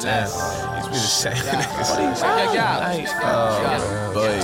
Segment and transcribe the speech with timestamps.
[0.00, 0.26] Damn.
[0.26, 3.20] He's really saying Yeah, yeah.
[3.22, 4.40] Oh, boy.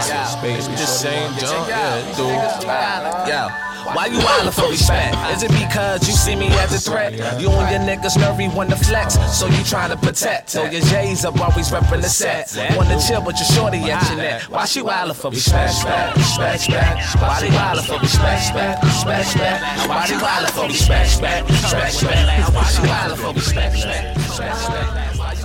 [0.00, 1.68] Space, we just saying jump.
[1.68, 2.66] Yeah, dude.
[2.66, 3.73] Yeah.
[3.92, 5.16] Why you wildin' for respect?
[5.36, 7.12] Is it because you see me as a threat?
[7.40, 10.50] You and your niggas nervy want to flex, so you trying to protect.
[10.50, 12.48] So your J's up always reppin' the set.
[12.76, 14.42] Wanna chill with your shorty at your neck.
[14.48, 15.74] Why she wildin' for respect?
[15.74, 17.16] Respect, respect, respect.
[17.20, 18.40] Why they wildin' for respect?
[18.54, 19.88] Respect, respect, respect.
[19.88, 21.04] Why they wildin' for respect?
[21.04, 22.54] Respect, respect, respect.
[22.54, 23.74] Why she wildin' for respect?
[23.74, 25.18] Respect, respect, respect.
[25.18, 25.44] Why you?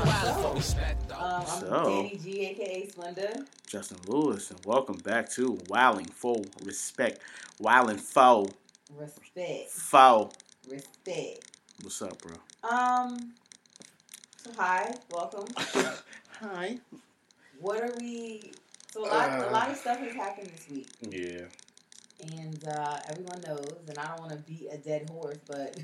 [1.19, 3.45] Um, So- Danny G, aka Splenda.
[3.69, 7.21] Justin Lewis, and welcome back to Wilding Full Respect.
[7.59, 8.49] Wilding Foe.
[8.97, 10.31] Respect, Foe.
[10.67, 11.51] respect.
[11.83, 12.35] What's up, bro?
[12.67, 13.33] Um.
[14.37, 15.45] So hi, welcome.
[16.41, 16.79] Hi.
[17.59, 18.53] What are we?
[18.91, 19.51] So a lot, a Uh.
[19.51, 21.45] lot of stuff has happened this week, Yeah.
[22.35, 23.67] and uh, everyone knows.
[23.87, 25.77] And I don't want to beat a dead horse, but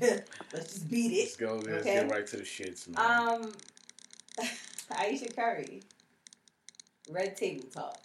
[0.52, 1.18] let's just beat it.
[1.20, 1.54] Let's go.
[1.56, 1.94] Let's Okay.
[1.94, 3.28] get right to the shits, man.
[3.44, 3.52] Um,
[4.98, 5.82] Ayesha Curry,
[7.10, 7.98] Red Table Talk.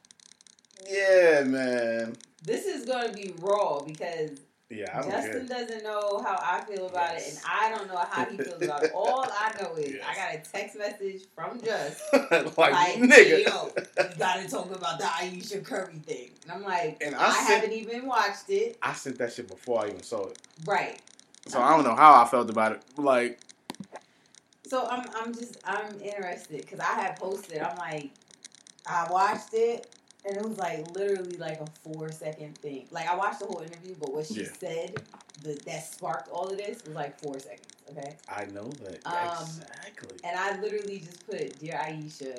[0.89, 2.15] yeah, man.
[2.43, 4.31] This is going to be raw because
[4.69, 5.59] Yeah, Justin care.
[5.59, 8.83] doesn't know how I feel about it, and I don't know how he feels about
[8.83, 8.91] it.
[8.95, 10.03] All I know is Yes.
[10.09, 13.45] I got a text message from Just like, like, nigga.
[13.45, 16.31] yo, you gotta talk about the Ayesha Curry thing.
[16.43, 18.77] And I'm like, And I, I sent- haven't even watched it.
[18.81, 20.39] I sent that shit before I even saw it.
[20.65, 20.99] Right.
[21.47, 22.81] So I don't know how I felt about it.
[22.97, 23.39] Like,
[24.67, 27.59] So I'm I'm just I'm interested because I had posted.
[27.61, 28.11] I'm like,
[28.87, 29.91] I watched it.
[30.23, 32.85] And it was like literally like a four second thing.
[32.91, 34.49] Like I watched the whole interview, but what she Yeah.
[34.59, 35.01] said
[35.41, 37.65] the, that sparked all of this was like four seconds.
[37.89, 38.15] Okay.
[38.29, 38.99] I know that.
[39.05, 40.19] Um, exactly.
[40.23, 42.35] And I literally just put, Dear Ayesha,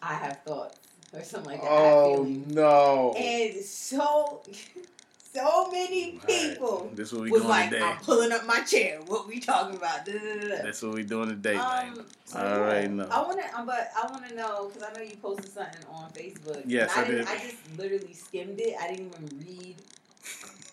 [0.00, 0.78] I have thoughts.
[1.12, 1.70] Or something like that.
[1.70, 3.14] Oh, no.
[3.16, 4.42] And so,
[5.34, 7.82] so many Alright, people This what we was doing like, today.
[7.82, 9.00] I'm pulling up my chair.
[9.06, 10.06] What we talking about?
[10.06, 10.62] Da, da, da, da.
[10.62, 11.88] That's what we doing today, man.
[11.88, 13.08] Um, so I already know.
[13.10, 16.10] I want to, but I want to know because I know you posted something on
[16.10, 16.62] Facebook.
[16.66, 17.28] Yes, and I didn't.
[17.28, 18.76] I just literally skimmed it.
[18.80, 19.76] I didn't even read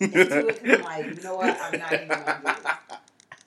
[0.00, 1.58] into it because I'm like, you know what?
[1.60, 2.98] I'm not even gonna do this.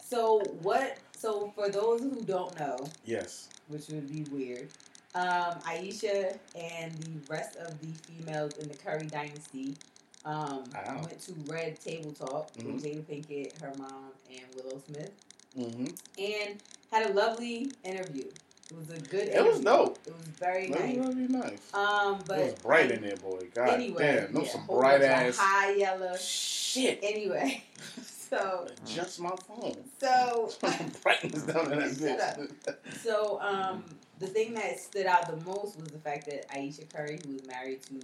[0.06, 0.98] So what?
[1.18, 3.50] So for those who don't know, yes.
[3.70, 4.68] which would be weird.
[5.16, 9.78] Um, Ayesha and the rest of the females in the Curry dynasty
[10.25, 11.02] um, Wow.
[11.03, 12.74] went to Red Table Talk Mhm.
[12.74, 15.12] with Jada Pinkett, her mom, and Willow Smith,
[15.58, 15.86] Mm-hmm.
[16.22, 18.25] and had a lovely interview.
[18.72, 19.28] It was a good.
[19.28, 19.63] It was interview.
[19.66, 20.00] dope.
[20.08, 20.97] It was very That nice.
[20.97, 21.74] was really nice.
[21.74, 23.47] Um, but it was bright in there, boy.
[23.53, 24.36] God anyway, damn.
[24.44, 26.18] Yeah, some bright ass high yellow.
[26.18, 27.00] shit.
[27.03, 27.63] Anyway,
[28.30, 29.78] so Just my phone.
[30.00, 30.52] so
[31.03, 32.97] Brightness down in that bitch.
[33.03, 33.84] So, um,
[34.19, 37.46] the thing that stood out the most was the fact that Ayesha Curry, who was
[37.46, 38.00] married to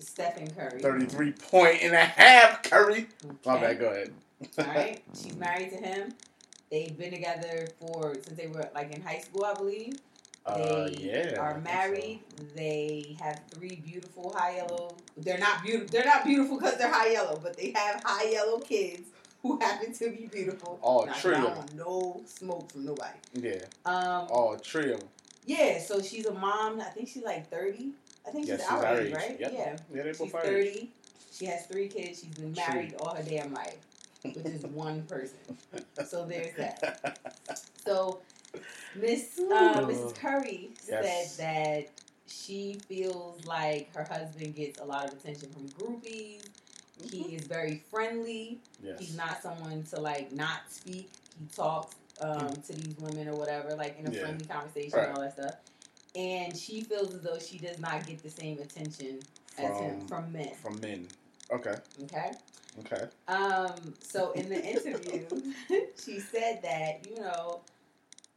[0.00, 3.06] Stephen Curry, 33 point and a half, Curry.
[3.46, 4.12] My okay, bad, go ahead.
[4.58, 6.14] all right, she's married to him.
[6.70, 9.98] They've been together for since they were like in high school, I believe.
[10.46, 11.38] Uh, They yeah.
[11.38, 12.20] Are married.
[12.56, 14.96] They have three beautiful high yellow.
[15.16, 15.88] They're not beautiful.
[15.90, 19.02] They're not beautiful because they're high yellow, but they have high yellow kids
[19.42, 20.78] who happen to be beautiful.
[20.80, 23.18] All Not that three I don't want no smoke from nobody.
[23.34, 23.40] so.
[23.42, 23.64] Yeah.
[23.84, 25.08] Um, All three of them.
[25.46, 26.80] Yeah, so she's a mom.
[26.80, 27.90] I think she's like thirty.
[28.26, 29.14] I think Yeah, she's, she's our our age, age.
[29.14, 29.40] right?
[29.40, 29.52] Yep.
[29.52, 29.76] Yeah.
[29.94, 30.46] Yeah, She's both our age.
[30.46, 30.90] thirty.
[31.32, 32.20] She has three kids.
[32.20, 32.64] She's been True.
[32.74, 33.78] married all her damn life,
[34.22, 35.38] which is one person.
[36.06, 37.18] So there's that.
[37.84, 38.20] So
[38.94, 40.14] Miss uh, Mrs.
[40.16, 41.34] Curry Yes.
[41.36, 41.88] said that
[42.26, 46.42] she feels like her husband gets a lot of attention from groupies.
[47.10, 48.58] He is very friendly.
[48.82, 48.98] yes.
[48.98, 51.10] He's not someone to like not speak.
[51.38, 54.20] He talks um, to these women or whatever, like in a Yeah.
[54.20, 55.08] friendly conversation Right.
[55.08, 55.54] and all that stuff.
[56.16, 59.20] And she feels as though she does not get the same attention
[59.58, 60.50] as him From- from men.
[60.60, 61.08] From men.
[61.52, 61.74] Okay.
[62.04, 62.32] Okay.
[62.80, 63.04] Okay.
[63.28, 63.94] Um.
[64.00, 65.26] So in the interview,
[66.04, 67.60] she said that you know,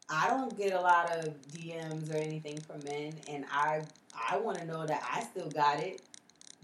[0.10, 3.84] I don't get a lot of DMs or anything from men, and I
[4.30, 6.02] I want to know that I still got it.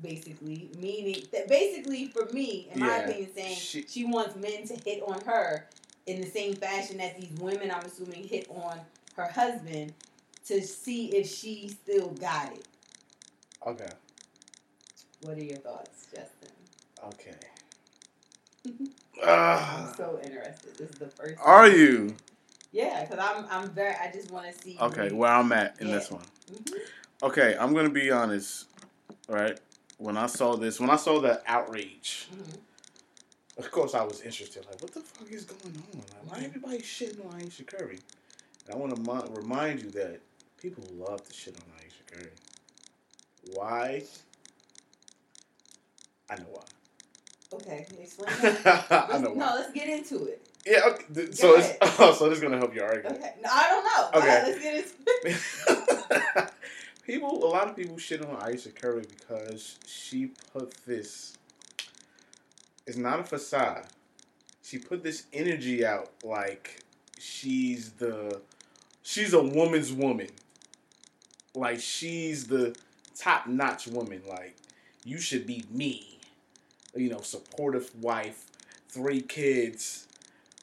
[0.02, 4.76] Basically, meaning that basically for me, in my opinion, saying She- she wants men to
[4.76, 5.68] hit on her
[6.06, 8.80] in the same fashion that these women, I'm assuming, hit on
[9.16, 9.94] her husband
[10.48, 12.66] to see if she still got it.
[13.66, 13.90] Okay.
[15.22, 16.50] What are your thoughts, Justin?
[17.06, 17.36] Okay.
[19.22, 20.78] I'm Uh, so interested.
[20.78, 21.36] This is the first.
[21.44, 22.16] are time- you?
[22.72, 23.96] Yeah, because I'm I'm very.
[23.96, 24.78] I just want to see.
[24.80, 25.96] Okay, where I'm at in Yeah.
[25.96, 26.24] this one.
[26.52, 26.74] Mhm.
[27.24, 28.66] Okay, I'm gonna be honest.
[29.28, 29.60] Right?
[29.98, 32.58] When I saw this, when I saw the outrage, Mhm.
[33.58, 34.66] of course I was interested.
[34.68, 36.00] Like, what the fuck is going on?
[36.00, 38.00] Like, why everybody shitting on Ayesha Curry?
[38.66, 40.22] And I want to remind you that
[40.62, 42.32] people love to shit on Ayesha Curry.
[43.54, 44.04] Why?
[46.30, 46.64] I know why.
[47.54, 48.30] Okay, explain.
[48.66, 49.36] I know why.
[49.36, 50.46] no, let's get into it.
[50.66, 50.82] Yeah.
[50.88, 51.04] Okay.
[51.14, 53.18] th- So it's oh, so this is gonna help your argument.
[53.20, 53.34] Okay.
[53.44, 54.20] No, I don't know.
[54.20, 54.44] Okay.
[54.46, 54.94] let's get into
[56.36, 56.52] it.
[57.04, 61.38] people, a lot of people shit on Ayesha Curry because she put this.
[62.86, 63.86] It's not a facade.
[64.64, 66.82] She put this energy out like
[67.20, 68.42] she's the,
[69.02, 70.28] she's a woman's woman.
[71.56, 72.76] Like she's the
[73.18, 74.22] top notch woman.
[74.28, 74.56] Like
[75.04, 76.20] you should be me.
[76.96, 78.46] You know, supportive wife,
[78.90, 80.08] three kids,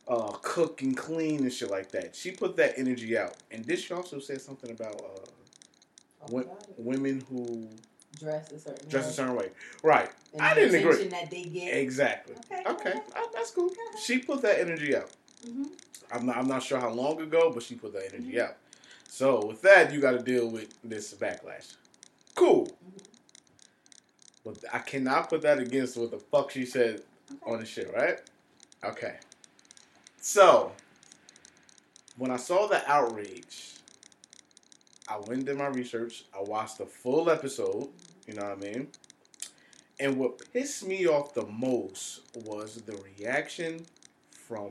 [0.08, 2.16] uh, cook and clean and shit like that.
[2.16, 7.24] She put that energy out, and this she also said something about uh, wo- women
[7.28, 7.68] who
[8.18, 9.10] Dress a certain dress way.
[9.10, 9.50] a certain way.
[9.82, 10.10] Right.
[10.32, 11.04] And I didn't agree.
[11.08, 11.68] that they get.
[11.76, 12.34] Exactly.
[12.50, 13.00] Okay, Okay, okay.
[13.14, 13.70] uh, that's cool.
[14.02, 15.10] She put that energy out.
[15.44, 15.64] hmm
[16.12, 16.36] I'm not.
[16.38, 18.42] I'm not sure how long ago, but she put that energy Mhm.
[18.48, 18.56] out.
[19.16, 21.74] So with that, you got to deal with this backlash.
[22.34, 22.68] Cool.
[24.44, 27.50] But I cannot put that against what the fuck she said Okay.
[27.50, 28.20] on the shit, right?
[28.84, 29.14] Okay.
[30.20, 30.70] So,
[32.18, 33.76] when I saw the outrage,
[35.08, 36.24] I went and did my research.
[36.36, 37.88] I watched the full episode.
[38.26, 38.88] You know what I mean?
[39.98, 43.86] And what pissed me off the most was the reaction
[44.30, 44.68] from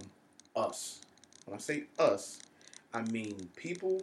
[0.56, 1.02] us.
[1.46, 2.38] When I say us,
[2.94, 4.02] I mean people,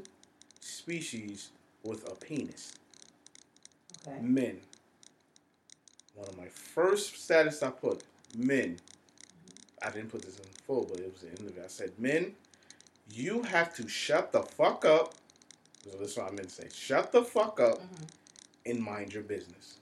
[0.62, 1.50] species
[1.82, 2.72] with a penis
[4.06, 4.18] Okay.
[4.20, 4.60] men.
[6.14, 8.02] One of my first status I put
[8.36, 8.78] men.
[9.80, 11.62] I didn't put this in full, but it was the end of it.
[11.64, 12.34] I said, men,
[13.12, 15.14] you have to shut the fuck up.
[15.84, 16.68] So that's what I meant to say.
[16.72, 18.08] Shut the fuck up Mhm.
[18.66, 19.74] and mind your business.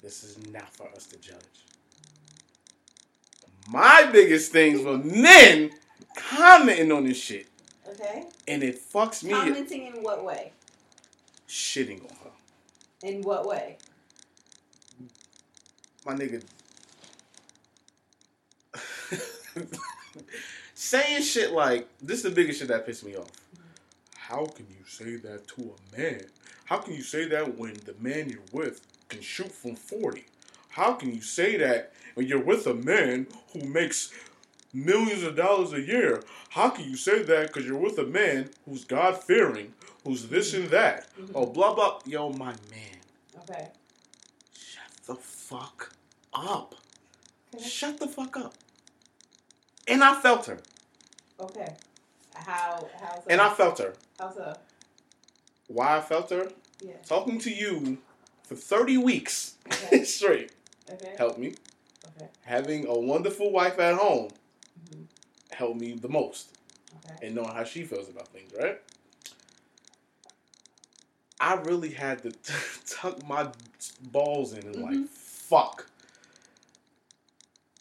[0.00, 1.38] This is not for us to judge.
[3.68, 5.72] My biggest things were men
[6.14, 7.48] commenting on this shit.
[7.94, 8.24] Okay.
[8.48, 10.52] And it fucks me Commenting in what way?
[11.48, 12.30] shitting on her.
[13.08, 13.76] In what way?
[16.06, 16.42] my nigga
[20.74, 23.28] saying shit like this is the biggest shit that pissed me off.
[24.14, 26.20] How can you say that to a man?
[26.66, 30.24] How can you say that when the man you're with can shoot from 40?
[30.68, 34.12] How can you say that when you're with a man who makes
[34.74, 36.22] millions of dollars a year?
[36.50, 39.72] How can you say that because you're with a man who's God fearing,
[40.04, 41.06] who's this and that?
[41.18, 41.30] Mhm.
[41.34, 42.00] Oh, blah, blah.
[42.04, 43.00] Yo, my man.
[43.38, 43.68] Okay.
[44.58, 45.92] Shut the fuck
[46.32, 46.74] up.
[47.54, 47.64] Okay.
[47.64, 48.54] Shut the fuck up.
[49.86, 50.58] And I felt her.
[51.38, 51.76] Okay.
[52.34, 52.88] How?
[53.00, 53.14] How?
[53.16, 53.22] So?
[53.28, 53.94] And I felt her.
[54.18, 54.56] How so?
[55.68, 56.50] Why I felt her?
[56.80, 56.94] Yeah.
[57.06, 57.98] Talking to you
[58.42, 60.04] for 30 weeks Okay.
[60.04, 60.52] straight
[60.90, 61.14] Okay.
[61.16, 61.54] helped me.
[62.16, 62.28] Okay.
[62.42, 64.28] Having a wonderful wife at home.
[65.50, 66.56] Helped me the most.
[67.04, 67.26] Okay.
[67.26, 68.80] And knowing how she feels about things, right?
[71.40, 72.32] I really had to
[72.88, 73.48] tuck my
[74.12, 75.08] balls in and like, Mhm.
[75.08, 75.88] fuck.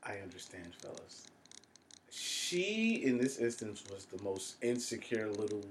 [0.03, 1.23] I understand, fellas.
[2.11, 5.63] She, in this instance, was the most insecure little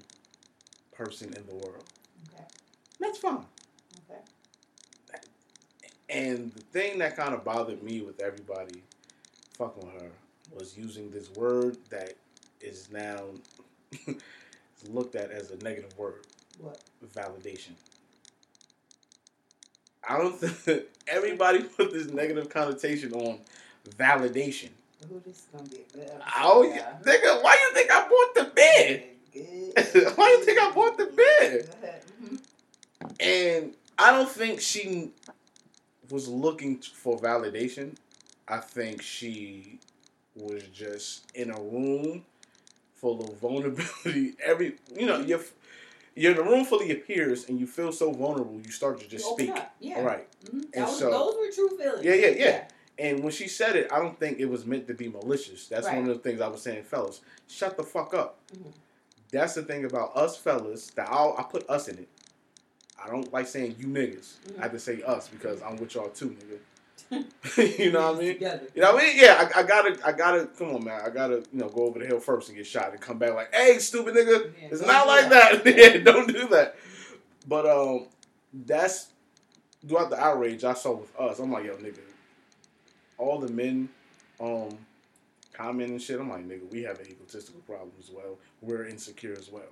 [0.92, 1.84] person in the world.
[2.32, 2.44] Okay.
[2.98, 3.44] That's fine.
[4.10, 4.20] Okay.
[6.08, 8.82] And the thing that kind of bothered me with everybody
[9.58, 10.10] fucking with her
[10.54, 12.14] was using this word that
[12.60, 13.20] is now
[14.90, 16.24] looked at as a negative word
[16.58, 16.80] What?
[17.14, 17.72] validation.
[20.08, 23.38] I don't think everybody put this negative connotation on
[23.96, 24.70] validation.
[25.08, 26.92] Who this is gonna be a good episode, Oh, yeah.
[27.02, 29.04] nigga, why you think I bought the bed?
[30.16, 31.66] Why you think I bought the bed?
[32.22, 32.38] Mhm.
[33.18, 35.10] And I don't think she
[36.10, 37.96] was looking for validation.
[38.46, 39.78] I think she
[40.36, 42.24] was just in a room
[42.94, 44.34] full of vulnerability.
[44.44, 45.40] Every you know, you're
[46.14, 49.00] you're in a room full of your peers and you feel so vulnerable, you start
[49.00, 49.50] to just speak.
[49.50, 49.74] up.
[49.80, 49.96] Yeah.
[49.96, 50.28] All right.
[50.44, 50.52] Mhm.
[50.74, 52.04] And Those, so- those were true feelings.
[52.04, 52.64] Yeah, yeah, yeah.
[52.98, 55.66] And when she said it, I don't think it was meant to be malicious.
[55.66, 57.22] That's one of the things I was saying, fellas.
[57.48, 58.38] Shut the fuck up.
[58.54, 58.72] Mhm.
[59.32, 62.08] That's the thing about us fellas that I'll, I put us in it.
[63.02, 64.34] I don't like saying you niggas.
[64.46, 64.58] Mhm.
[64.58, 66.58] I have to say us because I'm with y'all too, nigga.
[67.78, 68.32] you know what I mean?
[68.34, 68.68] Together.
[68.74, 69.16] You know what I mean?
[69.18, 70.46] Yeah, I, I gotta, I gotta.
[70.58, 71.00] Come on, man.
[71.04, 73.34] I gotta, you know, go over the hill first and get shot and come back
[73.34, 74.52] like, hey, stupid nigga.
[74.60, 75.64] Yeah, it's don't like that.
[75.64, 75.76] that.
[75.76, 76.76] yeah, don't do that.
[77.48, 78.06] But um,
[78.52, 79.08] that's
[79.86, 81.38] throughout the outrage I saw with us.
[81.38, 81.98] I'm like, yo, nigga,
[83.18, 83.88] all the men,
[84.40, 84.76] um,
[85.52, 86.20] comment and shit.
[86.20, 88.38] I'm like, nigga, we have an egotistical problem as well.
[88.60, 89.62] We're insecure as well.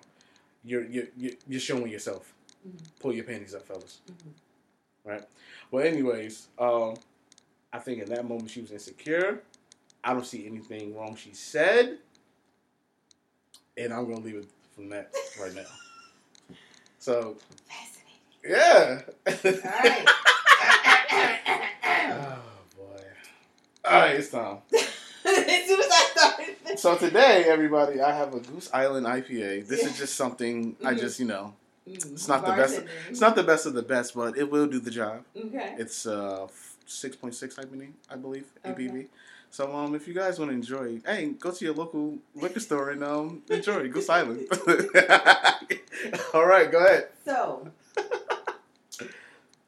[0.64, 2.34] You're you're you're you're showing yourself.
[2.68, 2.78] Mhm.
[3.00, 4.00] Pull your panties up, fellas.
[4.10, 4.32] Mhm.
[5.04, 5.22] Right.
[5.70, 6.94] Well, anyways, um,
[7.72, 9.42] I think in that moment she was insecure.
[10.02, 11.98] I don't see anything wrong she said,
[13.76, 15.62] and I'm gonna leave it from that right now.
[16.98, 17.36] So
[17.68, 18.48] Fascinating.
[18.48, 19.02] yeah.
[19.26, 20.08] All right.
[22.12, 22.42] oh
[22.76, 23.02] boy.
[23.84, 24.58] All right, it's time.
[24.72, 24.80] as
[25.66, 29.66] soon as I started so today, everybody, I have a Goose Island IPA.
[29.68, 30.98] This is just something I Mhm.
[30.98, 31.54] just you know.
[31.86, 32.80] It's not the best.
[33.10, 35.24] It's not the best of the best, but it will do the job.
[35.36, 35.74] Okay.
[35.78, 36.46] It's uh
[36.90, 37.92] six point six, I believe.
[38.10, 38.84] I believe Okay.
[38.88, 39.06] ABV.
[39.52, 42.90] So um, if you guys want to enjoy, hey, go to your local liquor store
[42.90, 44.46] and um enjoy Go silent.
[46.34, 47.08] All right, go ahead.
[47.24, 47.68] So,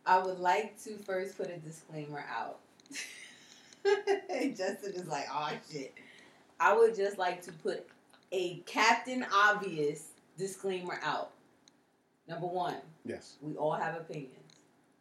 [0.06, 2.58] I would like to first put a disclaimer out.
[4.56, 5.92] Justin is like, oh shit.
[6.60, 7.86] I would just like to put
[8.30, 11.30] a Captain Obvious disclaimer out.
[12.28, 13.34] Number one, Yes.
[13.42, 14.36] we all have opinions.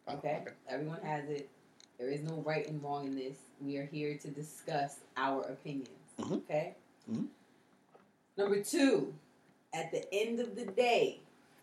[0.08, 0.42] Oh, Okay?
[0.68, 1.48] Everyone has it.
[2.02, 3.36] There is no right and wrong in this.
[3.60, 5.88] We are here to discuss our opinions.
[6.18, 6.38] Mhm.
[6.38, 6.74] Okay?
[7.08, 7.28] Mhm.
[8.36, 9.14] Number two,
[9.72, 11.20] at the end of the day,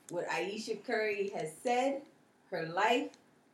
[0.07, 2.03] what Ayesha Curry has said,
[2.51, 3.11] her life,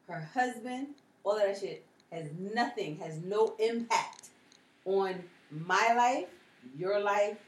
[0.07, 4.29] her husband, all that shit has nothing, has no impact
[4.85, 6.29] on my life,
[6.77, 7.39] your life,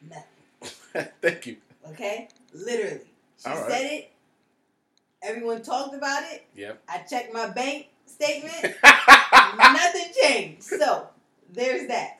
[0.00, 1.12] nothing.
[1.20, 1.58] Thank you.
[1.86, 2.28] Okay?
[2.54, 3.10] Literally.
[3.36, 3.70] She All right.
[3.70, 4.12] said it.
[5.20, 6.46] Everyone talked about it.
[6.54, 6.82] Yep.
[6.88, 8.74] I checked my bank statement.
[9.58, 10.62] Nothing changed.
[10.62, 11.08] So
[11.52, 12.18] there's that.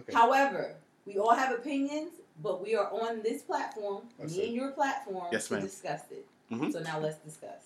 [0.00, 0.12] Okay.
[0.12, 0.74] However,
[1.06, 2.12] we all have opinions,
[2.42, 4.46] but we are on this platform, That's me it.
[4.48, 5.62] and your platform, Yes, to ma'am.
[5.62, 6.26] discuss it.
[6.50, 6.72] Mhm.
[6.72, 7.62] So now let's discuss.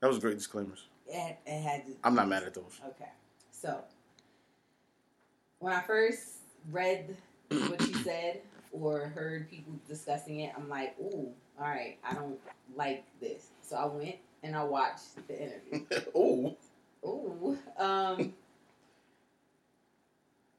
[0.00, 0.84] That was great disclaimers.
[1.08, 2.80] It it had to, I'm not mad at those.
[2.88, 3.08] Okay.
[3.50, 3.82] So
[5.58, 6.38] when I first
[6.70, 7.16] read
[7.48, 8.40] what you said
[8.72, 12.38] or heard people discussing it, I'm like, ooh, all right, I don't
[12.76, 13.46] like this.
[13.62, 15.86] So I went and I watched the interview.
[16.14, 16.56] oh.
[17.04, 17.58] Ooh.
[17.78, 18.34] Um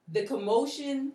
[0.10, 1.12] the commotion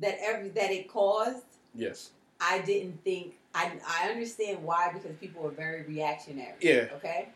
[0.00, 2.10] that every that it caused, Yes.
[2.40, 6.54] I didn't think I I understand why because people are very reactionary.
[6.60, 6.88] Yeah.
[6.94, 7.28] Okay.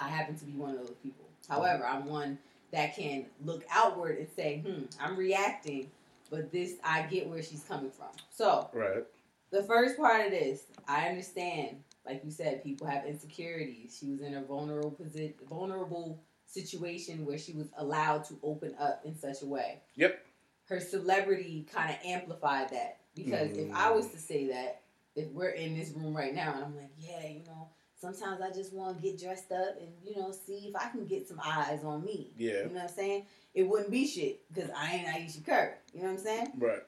[0.00, 1.24] I happen to be one of those people.
[1.48, 2.38] However, I'm one
[2.72, 5.88] that can look outward and say, hmm, I'm reacting,
[6.30, 8.08] but this I get where she's coming from.
[8.30, 9.04] So Right.
[9.50, 11.82] the first part of this, I understand.
[12.06, 13.96] Like you said, people have insecurities.
[13.98, 19.02] She was in a vulnerable position, vulnerable situation where she was allowed to open up
[19.04, 19.80] in such a way.
[19.96, 20.24] Yep.
[20.68, 24.82] Her celebrity kind of amplified that because if I was to say that,
[25.16, 27.68] if we're in this room right now and I'm like, yeah, you know,
[28.00, 31.06] sometimes I just want to get dressed up and you know see if I can
[31.06, 32.32] get some eyes on me.
[32.36, 32.52] Yeah.
[32.52, 33.26] You know what I'm saying?
[33.54, 35.74] It wouldn't be shit because I ain't Ayesha Curry.
[35.92, 36.48] You know what I'm saying?
[36.58, 36.82] Right.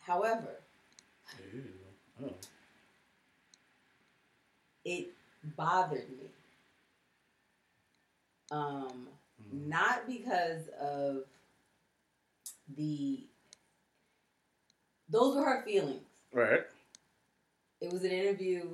[0.00, 0.60] However,
[1.52, 1.62] Ew.
[2.24, 2.32] Oh.
[4.88, 5.08] It
[5.56, 6.26] bothered me.
[8.50, 9.08] Um,
[9.54, 9.68] Mm.
[9.68, 11.22] not because of
[12.76, 13.20] the
[15.08, 16.02] those were her feelings.
[16.32, 16.66] Right.
[17.80, 18.68] It was an interview.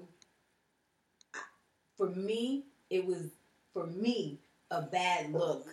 [1.99, 3.31] For me, it was
[3.75, 4.39] for me
[4.71, 5.67] a bad look.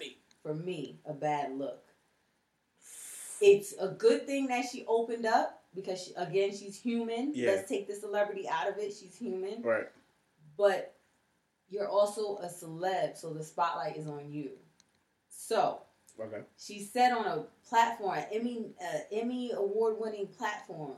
[0.43, 1.83] For me, a bad look.
[3.39, 7.31] It's a good thing that she opened up because she, again, she's human.
[7.33, 7.51] Yeah.
[7.51, 8.93] Let's take the celebrity out of it.
[8.93, 9.62] She's human.
[9.63, 9.88] Right.
[10.58, 10.96] But
[11.70, 14.51] you're also a celeb, so the spotlight is on you.
[15.29, 15.81] So
[16.20, 16.41] Okay.
[16.58, 20.98] she said on a platform, an Emmy, uh, Emmy award-winning platform,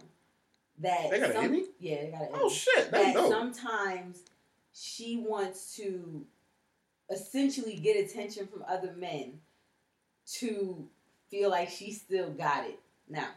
[0.80, 1.66] that They got an Emmy?
[1.80, 2.40] Yeah, they got an Emmy.
[2.42, 2.90] Oh shit.
[2.92, 3.30] That's that dope.
[3.32, 4.24] sometimes
[4.74, 6.26] she wants to
[7.12, 9.40] essentially get attention from other men
[10.40, 10.88] to
[11.30, 12.80] feel like she still got it.
[13.08, 13.28] Now,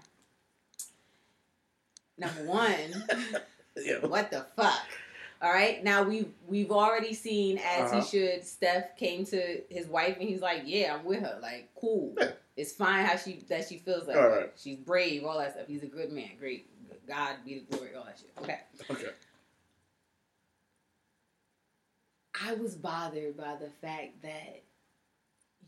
[2.18, 3.04] number one.
[4.08, 4.86] What the fuck?
[5.42, 5.82] All right.
[5.84, 8.00] Now we we've already seen as Uh-huh.
[8.00, 8.44] he should.
[8.44, 11.38] Steph came to his wife and he's like, "Yeah, I'm with her.
[11.42, 12.14] Like, cool.
[12.18, 12.30] Yeah.
[12.56, 14.50] It's fine how she that she feels like All right.
[14.56, 15.66] she's brave, all that stuff.
[15.66, 16.30] He's a good man.
[16.38, 16.68] Great.
[17.06, 18.30] God be the glory, all that shit.
[18.42, 18.58] Okay.
[18.90, 19.10] Okay.
[22.42, 24.62] I was bothered by the fact that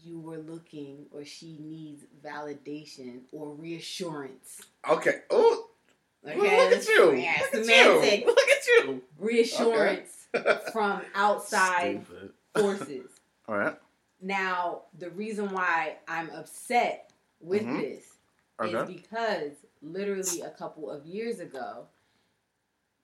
[0.01, 4.61] you were looking or she needs validation or reassurance.
[4.89, 5.21] Okay.
[5.31, 5.68] Oh.
[6.27, 6.35] Okay.
[6.37, 7.15] Look at you.
[7.15, 8.27] Yeah, Look at you.
[8.27, 9.03] Look at you.
[9.19, 10.27] Reassurance
[10.73, 12.33] from outside Stupid.
[12.55, 13.11] forces.
[13.49, 13.79] All right.
[14.21, 17.81] Now, the reason why I'm upset with Mhm.
[17.81, 18.05] this
[18.69, 21.87] is because literally a couple of years ago,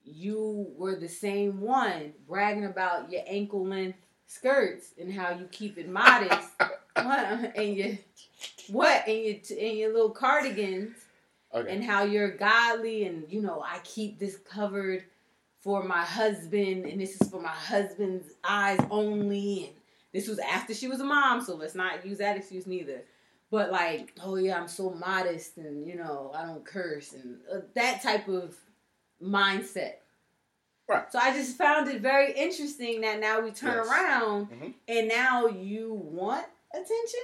[0.03, 5.77] you were the same one bragging about your ankle length skirts and how you keep
[5.77, 6.49] it modest.
[6.95, 7.53] what?
[7.55, 7.97] And your
[8.67, 9.07] what?
[9.07, 10.95] And your and your little cardigans
[11.53, 11.71] Okay.
[11.73, 15.05] and how you're godly and you know I keep this covered
[15.61, 19.75] for my husband and this is for my husband's eyes only and
[20.13, 23.03] this was after she was a mom so let's not use that excuse neither
[23.51, 27.59] but like oh yeah I'm so modest and you know I don't curse and uh,
[27.75, 28.55] that type of
[29.23, 29.93] mindset
[30.87, 31.11] Right.
[31.11, 33.87] so I just found it very interesting that now we turn Yes.
[33.87, 34.73] around Mhm.
[34.87, 37.19] and now you want attention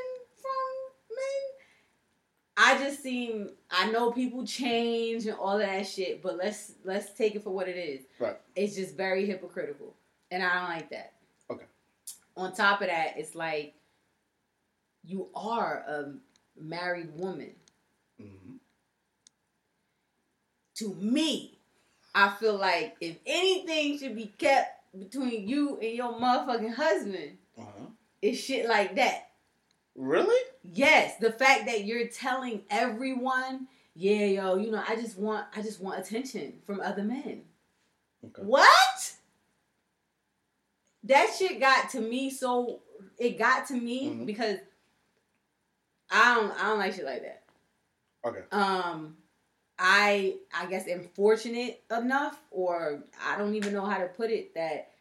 [2.58, 7.12] I just seem I know people change and all of that shit, but let's let's
[7.14, 8.02] take it for what it is.
[8.20, 8.38] Right.
[8.56, 9.96] It's just very hypocritical,
[10.30, 11.14] and I don't like that.
[11.50, 11.66] Okay.
[12.38, 13.74] On top of that, it's like
[15.04, 16.14] you are a
[16.60, 17.54] married woman.
[18.20, 18.56] hmm
[20.76, 21.58] To me,
[22.14, 27.86] I feel like if anything should be kept between you and your motherfucking husband, Uh-huh.
[28.22, 29.30] it's shit like that.
[29.96, 30.42] Really?
[30.64, 35.62] Yes, the fact that you're telling everyone, yeah, yo, you know, I just want I
[35.62, 37.44] just want attention from other men.
[38.24, 38.42] Okay.
[38.44, 39.14] What?
[41.04, 42.82] That shit got to me so
[43.18, 44.26] it got to me Mhm.
[44.26, 44.58] because
[46.12, 47.44] I don't I don't like shit like that.
[48.24, 48.44] Okay.
[48.52, 49.18] Um
[49.80, 54.54] I I guess am fortunate enough or I don't even know how to put it
[54.54, 54.92] that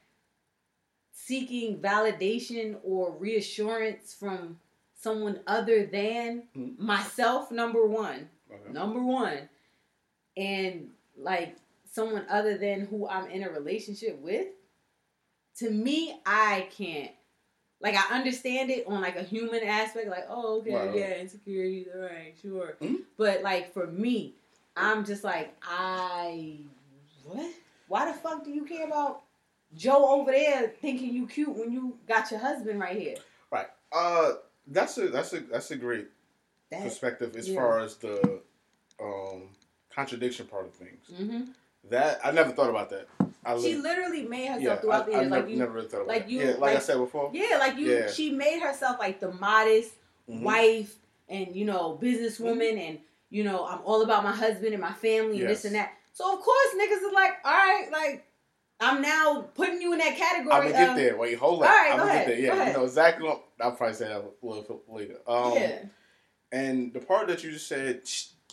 [1.12, 4.58] seeking validation or reassurance from
[5.00, 6.78] someone other than Mhm.
[6.78, 8.72] myself number 1 Okay.
[8.72, 9.48] number one
[10.36, 11.56] and like
[11.92, 14.48] someone other than who i'm in a relationship with
[15.56, 17.10] to me i can't
[17.80, 20.94] like i understand it on like a human aspect like oh okay right.
[20.94, 23.04] yeah insecurities all right sure Mhm.
[23.16, 24.34] but like for me
[24.76, 26.58] i'm just like i
[27.24, 27.50] what
[27.88, 29.22] why the fuck do you care about
[29.74, 33.16] joe over there thinking you cute when you got your husband right here
[33.50, 33.66] Right.
[33.90, 34.34] Uh,
[34.66, 36.08] that's a that's a that's a great
[36.70, 37.54] that perspective as yeah.
[37.56, 38.40] far as the
[39.00, 39.48] um
[39.94, 41.06] contradiction part of things.
[41.16, 41.50] hmm
[41.90, 43.08] That I never thought about that.
[43.44, 45.82] I she li- literally made herself yeah, throughout the I years never, like you never
[45.82, 46.30] thought about like that.
[46.30, 47.30] you- yeah, like, I said before.
[47.32, 48.10] Yeah, like you, Yeah.
[48.10, 49.92] she made herself like the modest
[50.28, 50.42] Mhm.
[50.42, 50.94] wife
[51.28, 52.98] and you know businesswoman, and
[53.30, 55.92] you know I'm all about my husband and my family and this and that.
[56.12, 58.26] So of course niggas is like, all right, like
[58.80, 60.52] I'm now putting you in that category.
[60.52, 61.16] I'm gonna get of, there.
[61.16, 61.68] Wait, hold on.
[61.68, 62.56] All right, I'm go gonna ahead, get there.
[62.56, 63.28] Yeah, you know exactly.
[63.28, 65.16] What, I'll probably say that a little bit later.
[65.26, 65.78] Um, yeah,
[66.52, 68.02] And the part that you just said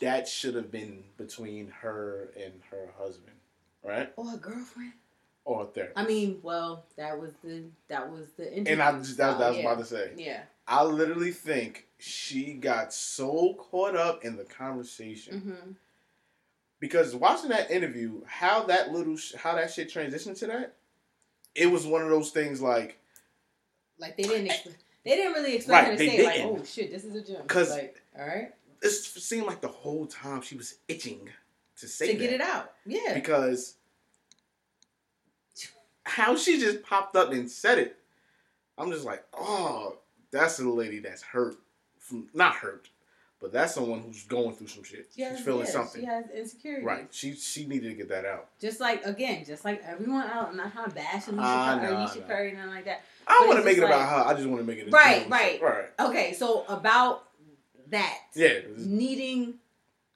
[0.02, 3.38] that should have been between her and her husband,
[3.84, 4.94] right, or her girlfriend.
[5.46, 5.98] or a therapist.
[5.98, 9.58] I mean, well, that was the that was the and I just that, that was
[9.58, 9.64] yeah.
[9.64, 10.12] about to say.
[10.18, 10.42] Yeah.
[10.68, 15.72] I literally think she got so caught up in the conversation hmm
[16.80, 20.76] because watching that interview, how that little sh- how that shit transitioned to that,
[21.56, 23.00] it was one of those things like
[24.00, 24.52] Like they didn't.
[25.04, 26.60] They didn't really expect her to say like, didn't.
[26.60, 30.06] "Oh shit, this is a gym." 'Cause- like, all right, it seemed like the whole
[30.06, 31.30] time she was itching
[31.78, 32.74] to say to that get it out.
[32.86, 33.14] Yeah.
[33.14, 33.76] because
[36.04, 37.98] how she just popped up and said it,
[38.78, 39.98] I'm just like, oh,
[40.32, 41.58] that's a lady that's hurt,
[42.00, 42.90] from not hurt,
[43.40, 45.08] but that's someone who's going through some shit.
[45.16, 46.86] She She's feeling yeah, something, She has insecurity.
[46.86, 47.08] right?
[47.12, 48.50] She she needed to get that out.
[48.60, 50.48] Just like again, just like everyone else.
[50.52, 52.28] I'm not trying to bash Alicia, Ah, Curry, nah, Alicia nah.
[52.28, 53.02] Curry, nothing like that.
[53.28, 54.32] I don't want to make it just about like- her.
[54.32, 55.62] I just want to make it Right, right.
[55.62, 55.86] right.
[56.00, 57.24] Okay, so about
[57.90, 59.56] that, Yeah, needing,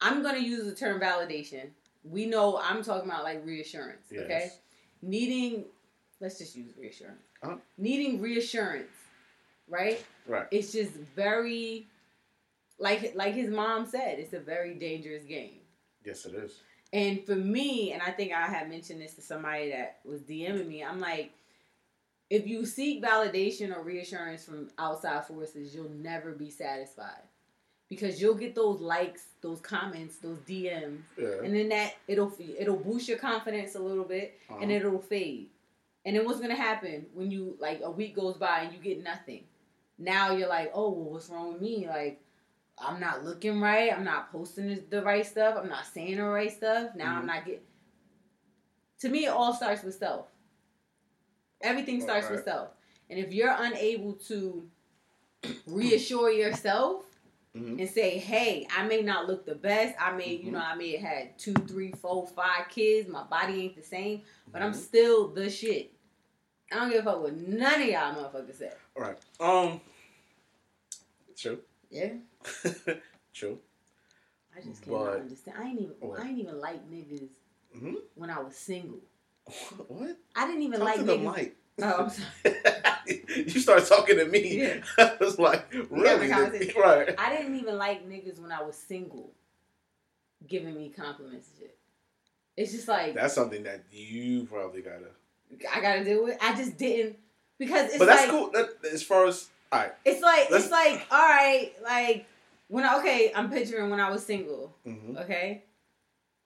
[0.01, 1.69] I'm gonna use the term validation.
[2.03, 4.07] We know I'm talking about like reassurance.
[4.11, 4.23] Yes.
[4.25, 4.51] Okay,
[5.03, 5.65] needing,
[6.19, 7.21] let's just use reassurance.
[7.43, 7.55] Uh-huh.
[7.77, 8.89] Needing reassurance,
[9.67, 10.03] right?
[10.27, 10.47] right.
[10.51, 11.87] It's just very,
[12.81, 15.59] like like his mom said, it's a very dangerous game.
[16.03, 16.61] Yes, it is.
[16.93, 20.67] And for me, and I think I had mentioned this to somebody that was DMing
[20.67, 21.31] me, I'm like,
[22.29, 27.23] if you seek validation or reassurance from outside forces, you'll never be satisfied.
[27.87, 31.43] Because you'll get those likes, those comments, those DMs, Yeah.
[31.43, 34.71] and then that it'll it'll boost your confidence a little bit, and Uh-huh.
[34.71, 35.49] it'll fade.
[36.05, 39.03] And then what's gonna happen when you like a week goes by and you get
[39.03, 39.43] nothing?
[39.97, 41.85] Now you're like, oh well, what's wrong with me?
[41.87, 42.19] Like,
[42.77, 43.91] I'm not looking right.
[43.93, 45.55] I'm not posting the- right stuff.
[45.57, 46.95] I'm not saying the right stuff.
[46.95, 47.27] Now I'm Mhm.
[47.27, 47.65] not getting.
[48.99, 50.27] To me, it all starts with self.
[51.61, 52.69] Everything starts with self.
[53.09, 54.69] And if you're unable to
[55.67, 57.05] reassure yourself
[57.55, 57.79] Mhm.
[57.79, 59.95] and say, "Hey, I may not look the best.
[59.99, 60.53] I may, you Mhm.
[60.53, 63.09] know, I may have had two, three, four, five kids.
[63.09, 64.75] My body ain't the same, but I'm Mhm.
[64.75, 65.93] still the shit."
[66.71, 68.71] I don't give a fuck what none of y'all motherfuckers say.
[68.95, 69.17] All right.
[69.41, 69.81] Um.
[71.35, 71.61] True.
[71.89, 72.13] Yeah,
[73.33, 73.59] True.
[74.55, 75.57] I just cannot But- understand.
[75.59, 76.19] I ain't even, What?
[76.19, 77.27] I ain't even like niggas
[77.77, 78.99] hmm when I was single.
[79.87, 80.17] What?
[80.35, 81.55] I didn't even Talk like to the mic.
[81.81, 83.23] Oh, I'm sorry.
[83.47, 84.57] you start talking to me.
[84.61, 84.81] Yeah.
[84.97, 86.27] I was like, really?
[86.29, 86.81] conversation.
[86.81, 87.15] right.
[87.17, 89.31] I didn't even like niggas when I was single,
[90.47, 91.77] giving me compliments and shit.
[92.57, 95.07] It's just like That's something that you probably gotta.
[95.73, 96.37] I gotta deal with.
[96.41, 97.17] I just didn't
[97.57, 98.51] because it's but that's like cool.
[98.51, 99.93] That, as far as all right.
[100.05, 102.25] it's like it's like all right, like
[102.71, 105.17] when I okay, I'm picturing when I was single, Mm-hmm.
[105.17, 105.63] okay,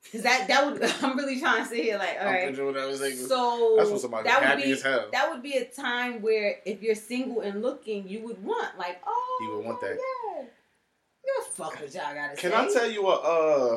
[0.03, 2.47] because that that would I'm really trying to sit here like all right.
[2.49, 5.07] I So That's when somebody that would happy be as hell.
[5.11, 9.01] that would be a time where if you're single and looking, you would want like
[9.05, 9.97] oh You would want that.
[9.97, 10.41] yeah.
[10.43, 12.57] Give a fuck what y'all gotta Can say.
[12.57, 13.15] I tell you a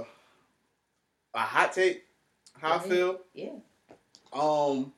[0.01, 0.05] uh,
[1.35, 2.05] a hot take?
[2.61, 2.89] How I Mhm.
[2.89, 3.21] feel.
[3.35, 3.51] Yeah.
[4.33, 4.93] Um,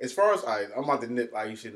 [0.00, 1.72] as far as I, I'm about to nip Ayesha.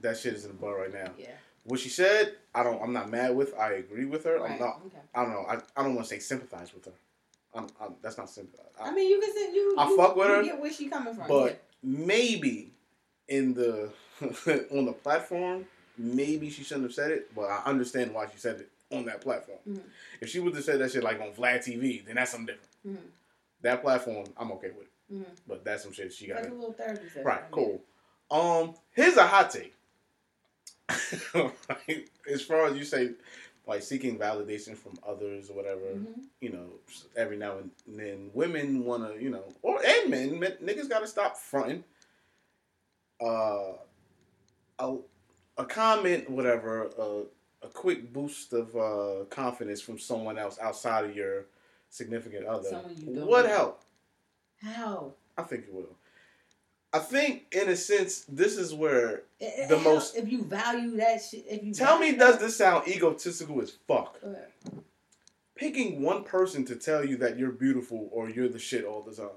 [0.00, 1.10] That shit is in the bud right now.
[1.18, 1.28] Yeah.
[1.64, 2.80] What she said, I don't.
[2.82, 3.54] I'm not mad with.
[3.58, 4.36] I agree with her.
[4.36, 4.60] I'm Right.
[4.60, 4.80] not.
[4.86, 4.98] Okay.
[5.14, 5.46] I don't know.
[5.48, 6.92] I, I don't want to say sympathize with her.
[7.54, 8.66] I'm, I'm, that's not sympathize.
[8.80, 9.74] I, I mean, you can say you.
[9.78, 11.26] I you, fuck with her, Get where she coming from.
[11.28, 12.72] but maybe
[13.28, 13.90] in the
[14.72, 15.64] on the platform,
[15.96, 17.34] maybe she shouldn't have said it.
[17.34, 19.58] But I understand why she said it on that platform.
[19.66, 19.80] Mhm.
[20.20, 22.68] If she would have said that shit like on Vlad TV, then that's something different.
[22.84, 22.92] yeah.
[22.92, 23.10] Mhm.
[23.62, 24.86] That platform, I'm okay with.
[24.86, 25.14] it.
[25.14, 25.24] Mhm.
[25.48, 26.42] But that's some shit she got.
[26.42, 27.24] Like a little therapy session.
[27.24, 27.80] Right, cool.
[28.30, 29.74] Um, here's a hot take.
[32.30, 33.10] As far as you say,
[33.66, 36.24] like seeking validation from others or whatever, Mhm.
[36.40, 36.66] you know,
[37.16, 41.00] every now and then women want to, you know, or and men, men niggas got
[41.00, 41.84] to stop fronting.
[43.20, 43.74] Uh,
[44.78, 44.96] a,
[45.56, 47.24] a comment, whatever, uh,
[47.62, 51.46] a quick boost of uh, confidence from someone else outside of your
[51.88, 53.82] significant other would help.
[54.60, 55.12] How?
[55.38, 55.96] I think it will.
[56.92, 59.22] I think, in a sense, this is where.
[59.44, 62.18] It- The it most- helps If you value that shit, if you Tell me, value
[62.18, 64.20] does this sound egotistical as fuck?
[64.20, 64.36] Go.
[65.54, 69.14] Picking one person to tell you that you're beautiful or you're the shit all the
[69.14, 69.28] time.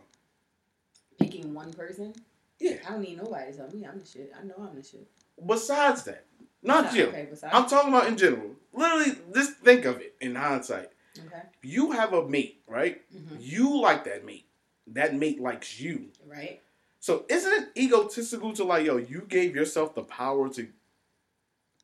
[1.19, 2.13] Picking one person.
[2.59, 2.77] Yeah.
[2.87, 4.31] I don't need nobody to tell me I'm the shit.
[4.39, 5.07] I know I'm the shit.
[5.45, 6.25] Besides that,
[6.63, 7.03] not Besides- you.
[7.07, 7.53] Okay, besides.
[7.55, 8.55] I'm talking about in general.
[8.73, 10.89] Literally, just think of it in hindsight.
[11.19, 11.43] okay.
[11.61, 13.01] You have a mate, right?
[13.11, 14.47] hmm You like that mate.
[14.87, 16.11] That mate likes you.
[16.25, 16.61] Right.
[16.99, 20.67] So isn't it egotistical to like, yo, you gave yourself the power to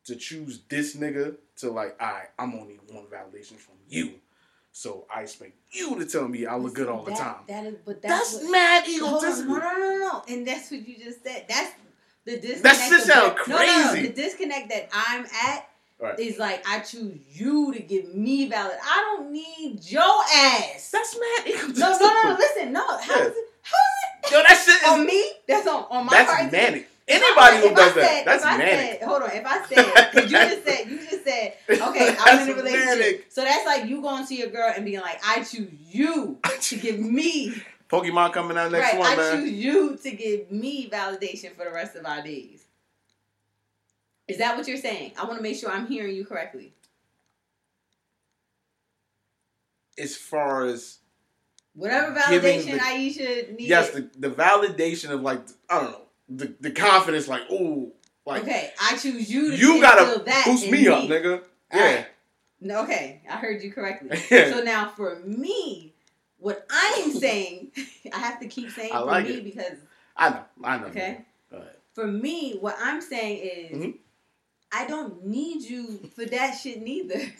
[0.06, 4.14] to choose this nigga to like, alright, I'm gonna one validation from you.
[4.72, 7.36] So I expect you to tell me I look good all the time.
[7.48, 9.54] That is, but that's, That's what, mad egotistical.
[9.54, 11.46] no, no, no, no, and that's what you just said.
[11.48, 11.72] That's
[12.24, 12.62] the disconnect.
[12.64, 14.08] That shit of sound that- no, no, no, crazy.
[14.08, 15.68] The disconnect that I'm at
[16.00, 16.18] Right.
[16.18, 18.76] is like I choose you to give me valid.
[18.82, 20.02] I don't need your
[20.34, 20.90] ass.
[20.90, 21.78] That's mad egotistical.
[21.78, 22.36] No, no, no.
[22.36, 22.84] Listen, no.
[22.98, 23.26] How Yeah.
[23.28, 23.53] is it?
[24.26, 25.32] Is Yo, that shit it on is me?
[25.46, 26.52] That's on on my that's part.
[26.52, 26.88] manic.
[27.06, 28.98] Anybody who does that, said- that's if I manic.
[29.00, 32.48] Said, hold on, if I said, you just said, you just said, okay, I'm in
[32.48, 32.98] a relationship.
[32.98, 33.26] manic.
[33.28, 36.76] So that's like you going to your girl and being like, I choose you to
[36.76, 37.54] give me,
[37.90, 38.98] Pokemon coming out next right?
[38.98, 39.36] one, I man.
[39.42, 42.64] choose you to give me validation for the rest of our days.
[44.26, 45.12] Is that what you're saying?
[45.20, 46.72] I want to make sure I'm hearing you correctly.
[49.98, 50.98] As far as
[51.74, 53.68] Whatever validation the- Ayesha needs.
[53.68, 57.92] yes, the, the validation of like I don't know the, the confidence, like oh
[58.26, 61.42] like okay, I choose you to you gotta that boost in me up, nigga.
[61.72, 62.06] Yeah, Alright.
[62.60, 64.16] No, okay, I heard you correctly.
[64.50, 65.92] So now for me,
[66.38, 67.72] what I am saying,
[68.12, 69.44] I have to keep saying I for like me it.
[69.44, 69.76] because
[70.16, 70.86] I know, I know.
[70.86, 71.24] Okay.
[71.92, 73.38] For me, what I'm saying
[73.72, 73.98] is Mhm.
[74.72, 77.20] I don't need you for that shit neither.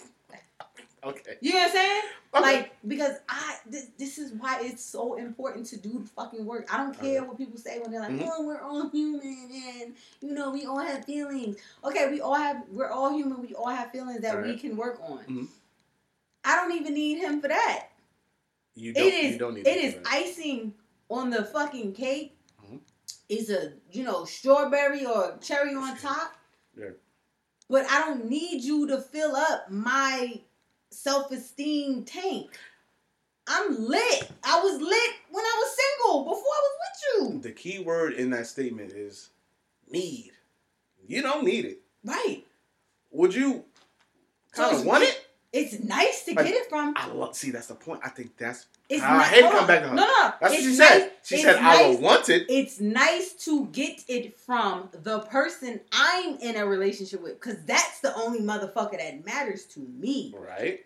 [1.02, 1.34] Okay.
[1.42, 2.02] You know what I'm saying?
[2.34, 2.42] Okay.
[2.42, 6.66] Like because I this, this is why it's so important to do the fucking work.
[6.72, 7.26] I don't care Okay.
[7.28, 8.28] what people say when they're like, Mhm.
[8.32, 12.64] "Oh, we're all human and you know we all have feelings." Okay, we all have
[12.70, 13.40] we're all human.
[13.40, 15.24] We all have feelings that we can work on.
[15.26, 15.48] Mhm.
[16.44, 17.88] I don't even need him for that.
[18.76, 19.06] you don't.
[19.06, 20.74] It is you don't need it is icing
[21.08, 22.36] on the fucking cake.
[22.60, 22.80] Mhm.
[23.28, 26.34] It's a you know strawberry or cherry on top.
[26.76, 26.90] Yeah.
[27.70, 30.40] But I don't need you to fill up my
[30.94, 32.56] self esteem tank.
[33.46, 34.30] I'm lit.
[34.42, 37.40] I was lit when I was single before I was with you.
[37.40, 39.30] The key word in that statement is
[39.90, 40.32] need.
[41.06, 41.80] You don't need it.
[42.04, 42.44] Right.
[43.10, 43.64] Would you
[44.54, 45.23] So kind of want it?
[45.54, 46.94] It's nice to Like, get it from.
[46.96, 47.36] I love.
[47.36, 48.00] See, that's the point.
[48.04, 48.66] I think that's.
[48.88, 49.66] It's I hate come on.
[49.66, 49.94] back to her.
[49.94, 51.12] No, no, That's what she nice- said.
[51.22, 55.80] She said, "I nice- will want it." It's nice to get it from the person
[55.92, 60.34] I'm in a relationship with, because that's the only motherfucker that matters to me.
[60.36, 60.84] Right.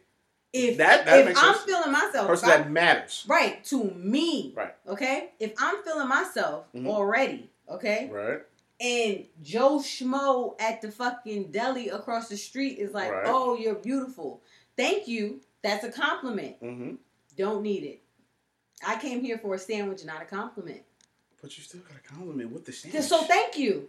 [0.52, 1.64] If That- that if I'm sense.
[1.64, 3.24] feeling myself, Person I- that matters.
[3.26, 4.74] right to me, Right.
[4.86, 5.30] okay.
[5.40, 6.86] If I'm feeling myself Mhm.
[6.88, 8.40] already, okay, Right.
[8.80, 13.24] and Joe Schmo at the fucking deli across the street is like, Right.
[13.26, 14.40] "Oh, you're beautiful.
[14.78, 15.40] Thank you.
[15.62, 16.62] That's a compliment.
[16.62, 16.94] Mm-hmm.
[17.36, 18.00] Don't need it.
[18.86, 20.80] I came here for a sandwich, not a compliment.
[21.42, 23.02] But you still got a compliment with the sandwich.
[23.02, 23.88] So thank you.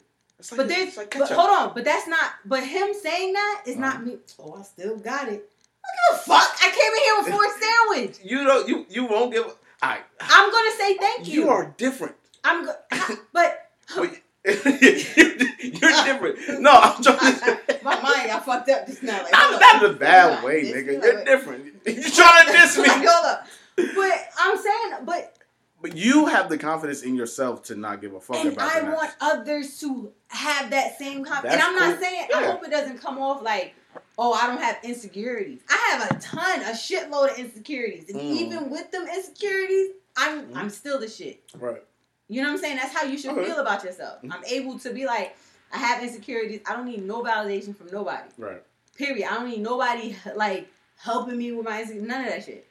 [0.51, 2.31] Like, But there's, like but hold on, but that's not.
[2.45, 4.05] But him saying that is not Uh-huh.
[4.05, 4.17] me.
[4.39, 5.49] Oh, I still got it.
[5.85, 6.49] I give a fuck.
[6.61, 7.51] I came in here for a
[8.09, 8.19] sandwich.
[8.23, 8.67] You don't.
[8.67, 9.45] You you won't give.
[9.81, 9.99] I.
[10.21, 11.43] I'm gonna say thank you.
[11.43, 12.15] You are different.
[12.43, 12.75] I'm go-
[13.33, 14.55] but Wait, You're
[16.05, 16.61] different.
[16.61, 17.59] No, I'm trying to.
[17.83, 19.21] my mind got fucked up just now.
[19.23, 19.59] Like, up.
[19.61, 21.01] not in a bad way, nigga.
[21.03, 21.65] You're different.
[21.85, 22.87] You're trying to diss me.
[22.89, 23.47] Hold up.
[23.75, 25.37] But I'm saying, but
[25.81, 28.87] But you have the confidence in yourself to not give a fuck and about And
[28.87, 31.53] I want others to have that same confidence.
[31.53, 32.03] And I'm not cool.
[32.03, 33.73] saying I hope it doesn't come off like,
[34.17, 35.61] oh, I don't have insecurities.
[35.69, 38.35] I have a ton, a shitload of insecurities, and Mm.
[38.35, 40.55] even with them insecurities, I'm Mm.
[40.57, 41.41] I'm still the shit.
[41.57, 41.81] Right.
[42.29, 42.77] You know what I'm saying?
[42.77, 43.45] That's how you should Okay.
[43.45, 44.21] feel about yourself.
[44.21, 44.31] Mhm.
[44.33, 45.35] I'm able to be like,
[45.73, 46.61] I have insecurities.
[46.65, 48.29] I don't need no validation from nobody.
[48.37, 48.63] Right.
[48.95, 49.27] Period.
[49.29, 52.07] I don't need nobody like helping me with my insecurities.
[52.07, 52.67] None of that shit.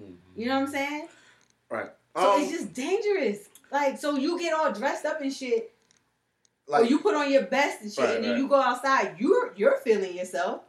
[0.00, 0.16] Mhm.
[0.34, 1.08] You know what I'm saying?
[1.70, 1.90] Right.
[2.16, 3.48] So Um, it's just dangerous.
[3.70, 5.72] Like, so you get all dressed up and shit,
[6.66, 8.40] like or you put on your best and shit, Right, and then right.
[8.40, 9.16] you go outside.
[9.18, 10.62] You're you're feeling yourself,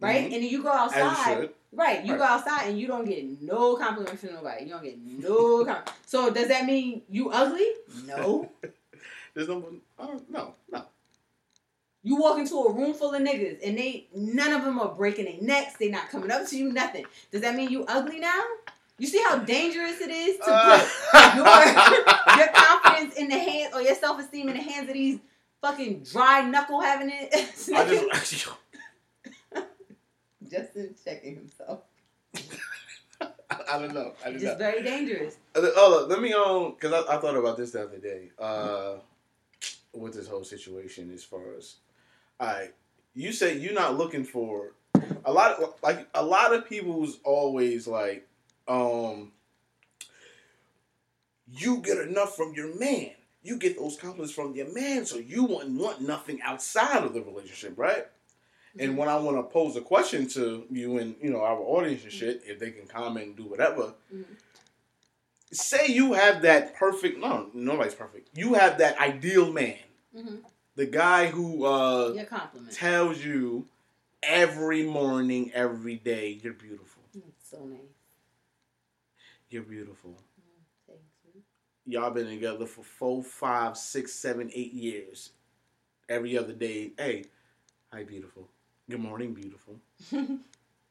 [0.00, 0.22] right?
[0.22, 0.24] Mhm.
[0.24, 1.50] And then you go outside.
[1.72, 2.04] Right?
[2.04, 2.18] You Right.
[2.18, 4.64] go outside and you don't get no compliments from nobody.
[4.64, 5.90] You don't get no compliment.
[6.06, 7.66] So does that mean you ugly?
[8.06, 8.50] No.
[9.34, 9.64] There's no.
[9.98, 10.54] Uh, no.
[10.70, 10.82] No.
[12.02, 15.26] You walk into a room full of niggas and they none of them are breaking
[15.26, 15.76] their necks.
[15.78, 16.72] They not coming up to you.
[16.72, 17.04] Nothing.
[17.30, 18.42] Does that mean you ugly now?
[18.98, 21.44] You see how dangerous it is to Uh, put your,
[22.38, 25.18] your confidence in the hands or your self esteem in the hands of these
[25.60, 27.28] fucking dry knuckle having it.
[27.32, 28.46] I just.
[30.50, 31.80] Justin checking himself.
[33.20, 34.14] I don't know.
[34.24, 34.38] I don't know.
[34.38, 35.36] Just very dangerous.
[35.54, 38.30] Oh, let me um, cause I, I thought about this the other day.
[38.38, 38.94] Uh,
[39.92, 41.76] with this whole situation, as far as,
[42.38, 42.68] I,
[43.14, 44.72] you say you're not looking for
[45.24, 48.26] a lot of like a lot of people's always like,
[48.66, 49.32] um,
[51.50, 53.10] you get enough from your man.
[53.42, 57.22] You get those compliments from your man, so you want want nothing outside of the
[57.22, 58.06] relationship, right?
[58.78, 62.04] And when I want to pose a question to you and you know our audience
[62.04, 64.24] and shit, if they can comment and do whatever, Mhm.
[65.52, 67.18] say you have that perfect.
[67.18, 68.30] No, nobody's perfect.
[68.36, 69.78] You have that ideal man,
[70.14, 70.36] hmm
[70.76, 72.72] the guy who uh, Your compliment.
[72.72, 73.66] tells you
[74.22, 77.02] every morning, every day, you're beautiful.
[77.42, 77.80] So nice.
[79.50, 80.20] You're beautiful.
[80.86, 81.00] Thank
[81.34, 81.42] you.
[81.86, 85.30] Y'all been together for four, five, six, seven, eight years.
[86.08, 87.24] Every other day, hey,
[87.92, 88.48] hi, beautiful.
[88.90, 89.78] Good morning, beautiful.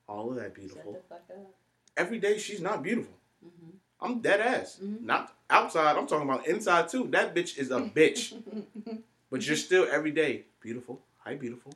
[0.08, 0.94] All of that beautiful.
[0.94, 1.54] Shut the fuck up.
[1.96, 3.14] Every day, she's not beautiful.
[3.44, 4.78] hmm I'm dead ass.
[4.84, 5.02] Mhm.
[5.02, 5.98] Not outside.
[5.98, 7.08] I'm talking about inside too.
[7.08, 8.36] That bitch is a bitch.
[9.32, 11.02] but you're still every day beautiful.
[11.24, 11.74] Hi, beautiful.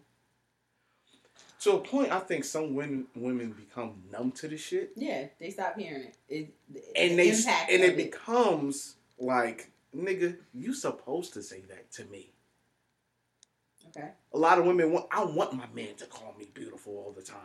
[1.61, 5.49] To a point, I think some women women become numb to this shit, yeah, they
[5.49, 6.15] stop hearing it.
[6.29, 11.91] it the and they and of it becomes like, nigga, you supposed to say that
[11.93, 12.29] to me.
[13.95, 14.09] Okay.
[14.33, 15.07] A lot of women want.
[15.11, 17.39] I want my man to call me beautiful all the time.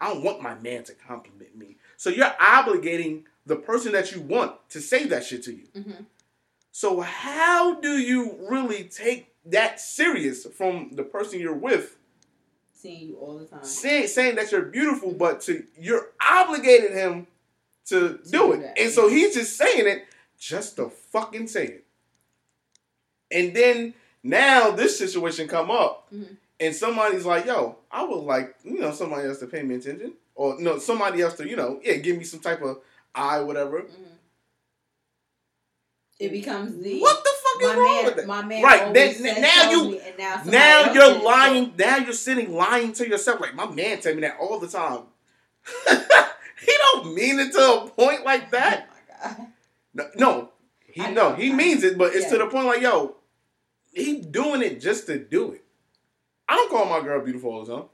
[0.00, 1.76] I want my man to compliment me.
[1.96, 5.66] So you're obligating the person that you want to say that shit to you.
[5.74, 6.04] hmm
[6.70, 11.96] So how do you really take that serious from the person you're with,
[12.72, 13.64] Seeing you all the time.
[13.64, 17.26] saying saying that you're beautiful, but to you're obligating him
[17.86, 20.06] to do do it, that, and so he's just saying it
[20.38, 21.84] just to fucking say it.
[23.30, 26.36] And then now this situation come up, Mhm.
[26.60, 30.14] and somebody's like, "Yo, I would like you know somebody else to pay me attention,
[30.34, 32.80] or no somebody else to you know yeah give me some type of
[33.14, 34.06] eye whatever." Mhm.
[36.18, 38.04] It becomes the What the fuck is wrong man.
[38.04, 38.26] with that?
[38.26, 41.72] My man Right, then- now you- now, Now you're lying.
[41.78, 43.40] Now you're sitting lying to yourself.
[43.40, 45.04] Like my man tell me that all the time.
[45.88, 48.90] he don't mean it to a point like that.
[49.24, 49.46] Oh.
[49.94, 50.50] No, no
[50.92, 53.16] he no he means it, but it's to the point like yo,
[53.92, 55.64] he doing it just to do it.
[56.48, 57.84] I don't call my girl beautiful all the time.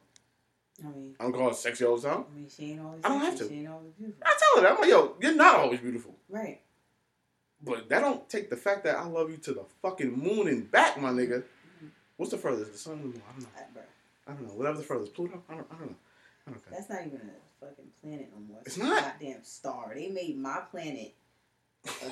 [0.85, 2.25] I mean, I don't call her sexy all the time.
[2.31, 3.01] I mean, she ain't always.
[3.05, 3.49] I don't have to.
[3.49, 4.23] She ain't always beautiful.
[4.27, 6.61] I tell her that I'm like yo, you're not always beautiful, Right.
[7.63, 10.71] but that don't take the fact that I love you to the fucking moon and
[10.71, 11.43] back, my nigga.
[11.83, 11.91] Mhm.
[12.17, 12.73] What's the furthest?
[12.73, 13.23] The sun the moon?
[13.27, 13.49] I don't know.
[14.29, 14.55] I don't know.
[14.55, 15.15] Whatever the furthest.
[15.15, 15.43] Pluto?
[15.49, 15.67] I don't.
[15.71, 15.97] I don't know.
[16.47, 16.73] I don't care.
[16.79, 18.61] That's not even a fucking planet no more.
[18.67, 19.03] It's a not.
[19.03, 19.93] goddamn star.
[19.95, 21.15] They made my planet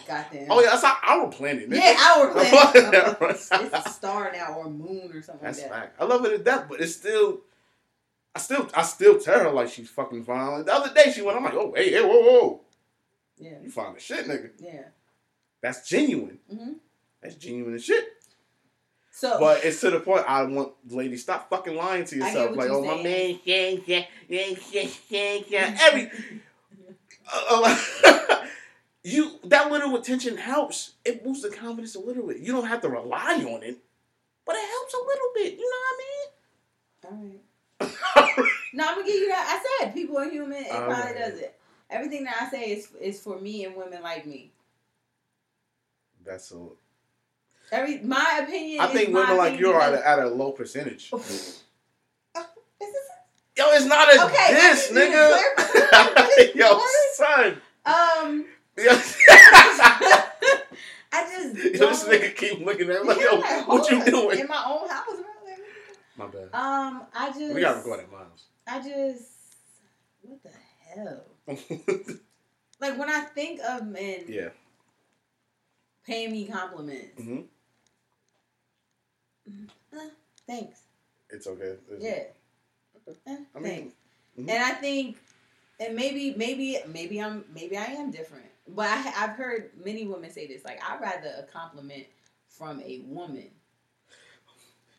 [0.06, 0.46] goddamn.
[0.50, 1.68] Oh yeah, that's our, planet.
[1.70, 1.76] nigga.
[1.76, 3.16] Yeah, our planet.
[3.30, 5.80] It's a star now or a moon or something That's like that.
[5.80, 5.96] fact.
[6.00, 7.40] I love it to death, but it's still.
[8.36, 10.64] I still, I still tell her like she's fucking fine.
[10.64, 12.60] The other day she went, I'm like, oh hey, hey, whoa, whoa,
[13.38, 13.58] Yeah.
[13.62, 14.50] you fine as shit, nigga.
[14.58, 14.82] Yeah.
[15.60, 16.38] That's genuine.
[16.50, 16.72] hmm
[17.22, 18.04] That's genuine as shit.
[19.12, 19.38] So.
[19.38, 22.56] But it's to the point I want, ladies, stop fucking lying to yourself.
[22.56, 25.78] Like, oh my man, yeah, yeah, yeah, yeah, yeah, yeah.
[25.82, 26.10] Every
[27.32, 28.20] uh, uh,
[29.04, 30.92] you that little attention helps.
[31.04, 32.38] It boosts the confidence a little bit.
[32.38, 33.78] You don't have to rely on it,
[34.46, 35.52] but it helps a little bit.
[35.58, 37.30] You know what I mean?
[37.80, 37.90] All
[38.40, 38.48] right.
[38.72, 39.60] no, I'm gonna give you that.
[39.62, 40.64] I said people are human.
[40.64, 41.18] It All probably right.
[41.18, 41.58] does it.
[41.90, 44.52] Everything that I say is is for me and women like me.
[46.24, 46.66] That's a.
[47.70, 48.80] Every my opinion.
[48.80, 51.12] I is think my women like you are at a, at a low percentage.
[53.56, 56.54] Yo, it's not a Okay, diss, I need you to nigga.
[56.56, 56.80] Yo,
[57.12, 57.60] son.
[57.86, 58.44] Um, Yo,
[58.76, 58.82] I
[61.30, 64.40] just this don't- nigga keep looking at me like, Yeah, yo, what you doing?
[64.40, 65.06] in my own house?
[66.16, 66.48] My bad.
[66.52, 68.44] Um, I just We gotta record at Miles.
[68.66, 69.22] I just
[70.22, 70.50] what the
[70.94, 71.24] hell?
[72.80, 74.48] Like when I think of men yeah.
[76.04, 77.40] paying me compliments, hmm
[79.46, 80.08] eh,
[80.46, 80.80] thanks.
[81.30, 81.74] It's okay.
[82.00, 82.10] Yeah.
[82.10, 83.94] Eh, I mean, thanks.
[84.38, 84.50] mhm.
[84.50, 85.16] And I think,
[85.80, 88.46] and maybe, maybe, maybe I'm, maybe I am different.
[88.68, 90.64] But I, I've heard many women say this.
[90.64, 92.06] Like, I'd rather a compliment
[92.48, 93.48] from a woman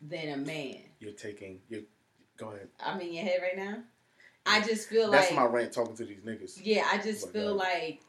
[0.01, 0.77] than a man.
[0.99, 1.59] you're taking.
[1.69, 1.85] You
[2.37, 2.67] go ahead.
[2.79, 3.77] I'm in your head right now.
[4.45, 6.59] I just feel That's like, that's my rant talking to these niggas.
[6.63, 8.01] yeah, I just my feel like,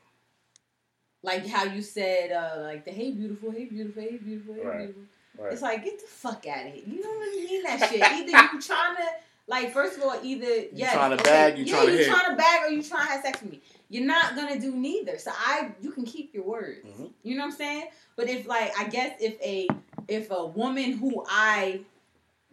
[1.23, 4.79] like how you said, uh, like the hey beautiful, hey beautiful, hey beautiful, hey Right.
[4.79, 5.03] beautiful.
[5.39, 5.53] Right.
[5.53, 6.83] It's like get the fuck out of here.
[6.87, 8.03] You don't really mean that shit.
[8.03, 9.03] Either you trying to
[9.47, 12.09] like first of all, either yes, trying to bag, you yeah, trying to you hit.
[12.09, 13.61] trying to bag or you trying to have sex with me.
[13.89, 15.19] You're not gonna do neither.
[15.19, 16.85] So I, you can keep your words.
[16.87, 17.11] Mhm.
[17.23, 17.89] You know what I'm saying?
[18.17, 19.69] But if like I guess if a
[20.09, 21.81] if a woman who I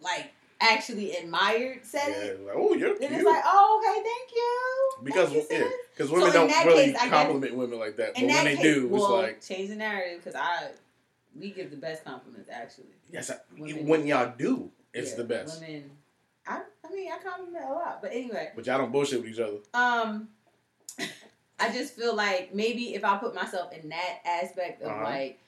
[0.02, 3.12] like actually admired said yeah, it, like, oh, you're then cute.
[3.20, 5.04] it's like oh okay, thank you.
[5.06, 7.80] because Thank you, yeah, because So women in don't really case, I guess- compliment women
[7.80, 8.14] like that.
[8.14, 10.70] But when they case, do, well, it's like change the narrative because I
[11.38, 12.86] we give the best compliments actually.
[13.12, 15.62] yes, I, when y'all do, it's Yeah, the best.
[15.62, 15.90] Women,
[16.48, 19.40] I, I mean, I compliment a lot, but anyway, But y'all don't bullshit with each
[19.40, 19.58] other.
[19.74, 20.28] um,
[21.64, 25.04] I just feel like maybe if I put myself in that aspect of Uh-huh.
[25.04, 25.40] like,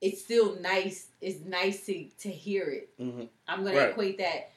[0.00, 1.06] it's still nice.
[1.20, 2.98] It's nice to to hear it.
[2.98, 3.28] Mhm.
[3.48, 3.90] I'm gonna Right.
[3.90, 4.50] equate that.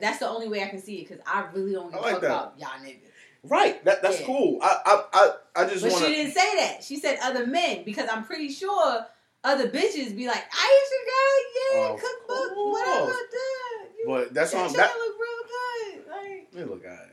[0.00, 2.22] That's the only way I can see it because I really don't give like fuck
[2.22, 3.10] about y'all niggas.
[3.44, 3.82] Right.
[3.84, 4.26] That that's Yeah.
[4.26, 4.58] cool.
[4.62, 6.84] I I I, I just But want she didn't say that.
[6.84, 9.06] She said other men because I'm pretty sure
[9.44, 11.40] other bitches be like, Ayesha girl,
[11.82, 12.80] yeah, Of cookbook, course.
[12.80, 13.06] whatever.
[13.12, 14.96] That, you, But that's that on that.
[14.96, 16.06] look real good.
[16.08, 17.08] Like Man, look at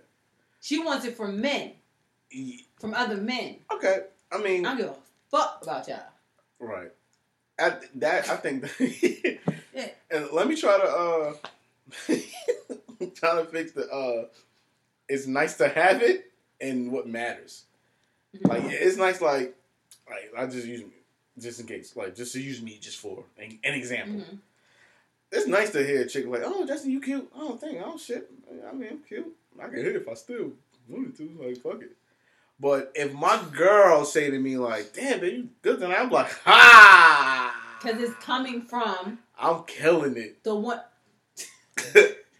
[0.62, 1.76] she wants it from men, it.
[2.80, 3.58] From other men.
[3.74, 4.02] Okay.
[4.32, 4.96] I mean, I don't give a
[5.32, 6.00] fuck about y'all.
[6.60, 6.92] right.
[7.58, 8.65] At that, I think.
[9.74, 9.89] Yeah.
[10.12, 11.34] And let me try to uh,
[13.15, 14.26] try to fix the uh.
[15.08, 17.63] It's nice to have it, and what matters.
[18.44, 19.22] Like it's nice.
[19.22, 19.56] Like,
[20.10, 20.92] like I just use me
[21.39, 21.96] just in case.
[21.96, 24.22] Like just to use me just for an, an example.
[24.22, 24.39] Mhm.
[25.32, 27.80] It's nice to hear a chick like, "Oh, Justin, you cute." I don't think.
[27.84, 28.30] Oh shit.
[28.68, 29.34] I mean, I'm cute.
[29.60, 30.52] I can hit it if I still
[30.88, 31.38] wanted to.
[31.42, 31.92] Like, fuck it.
[32.60, 36.32] But if my girl say to me like, "Damn, baby, you good," then I'm like,
[36.45, 40.43] "Ha!" Because it's coming from I'm killing it.
[40.43, 40.82] the one.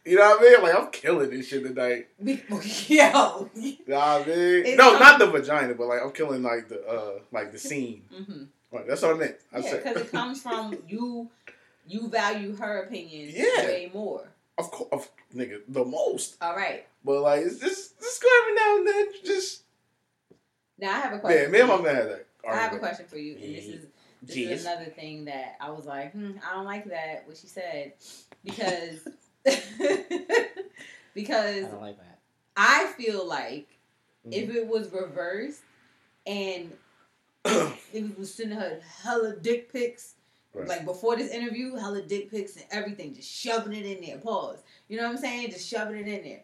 [0.05, 0.62] you know what I mean?
[0.63, 2.08] Like I'm killing this shit tonight.
[2.19, 3.49] Yo.
[3.55, 4.65] You know what I mean?
[4.65, 7.60] It's no, com- not the vagina, but like I'm killing like the uh like the
[7.60, 8.03] scene.
[8.13, 9.36] hmm Right, that's what I meant.
[9.51, 11.29] I Yeah, because it comes from you.
[11.88, 13.65] You value her opinion Yeah.
[13.65, 14.29] way more.
[14.60, 16.36] of course, of, nigga, the most.
[16.39, 16.86] All right.
[17.03, 19.08] But like, it's just just go every now and then.
[19.25, 19.63] Just
[20.80, 21.44] Now I have a question.
[21.44, 21.86] man, me and for my you.
[21.86, 22.26] man had that.
[22.48, 23.86] I have a question for you, and this is
[24.22, 24.52] this Jeez.
[24.52, 27.94] is another thing that I was like, hmm, I don't like that what she said
[28.44, 29.08] because
[31.13, 32.20] because I don't like that.
[32.58, 33.68] I feel like
[34.28, 34.34] Mhm.
[34.34, 35.62] if it was reversed
[36.28, 36.74] and
[37.46, 40.15] it was sending her hella dick pics.
[40.54, 40.68] Right.
[40.68, 44.18] Like before this interview, hella dick pics and everything, just shoving it in there.
[44.18, 44.63] Pause.
[44.88, 45.52] You know what I'm saying?
[45.52, 46.42] Just shoving it in there.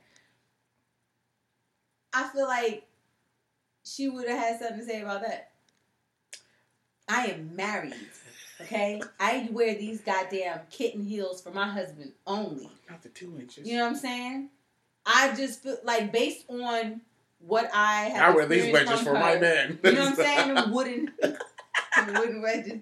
[2.14, 2.86] I feel like
[3.86, 5.52] she would have had something to say about that.
[7.08, 7.94] I am married.
[8.62, 9.02] Okay?
[9.20, 12.70] I wear these goddamn kitten heels for my husband only.
[12.90, 13.68] Not the two inches.
[13.68, 14.50] You know what I'm saying?
[15.06, 17.02] I just feel like based on
[17.40, 19.78] what I have I wear these wedges for my man.
[19.84, 20.54] You know what I'm saying?
[20.56, 21.14] Them wooden,
[22.08, 22.80] wooden wedges.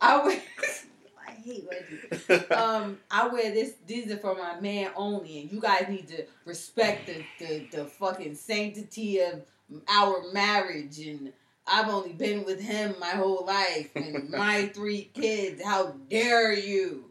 [0.00, 0.40] I wear.
[1.26, 2.50] I hate wedges.
[2.52, 3.74] Um, I wear this.
[3.86, 7.84] These are for my man only, and you guys need to respect the the, the
[7.86, 9.42] fucking sanctity of
[9.88, 10.98] our marriage.
[10.98, 11.32] And
[11.66, 15.62] I've only been with him my whole life, and my three kids.
[15.64, 17.04] How dare you?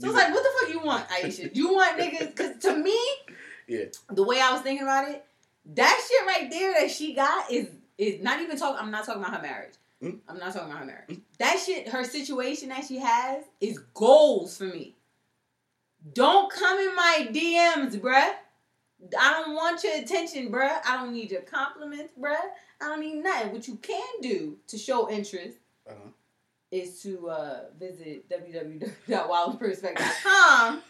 [0.00, 1.50] So it's like, what the fuck you want, Ayesha?
[1.54, 2.34] You want niggas?
[2.34, 2.98] Because to me,
[3.68, 3.84] Yeah.
[4.10, 5.24] the way I was thinking about it,
[5.76, 8.78] that shit right there that she got is is not even talking.
[8.80, 9.74] I'm not talking about her marriage.
[10.02, 10.18] Mm.
[10.28, 11.20] I'm not talking about her marriage.
[11.38, 14.96] That shit, her situation that she has, is goals for me.
[16.12, 18.34] Don't come in my DMs, bruh.
[19.20, 20.78] I don't want your attention, bruh.
[20.86, 22.34] I don't need your compliments, bruh.
[22.80, 23.52] I don't need nothing.
[23.52, 26.08] What you can do to show interest Uh-huh.
[26.70, 30.82] is to uh, visit www.wildperspect.com.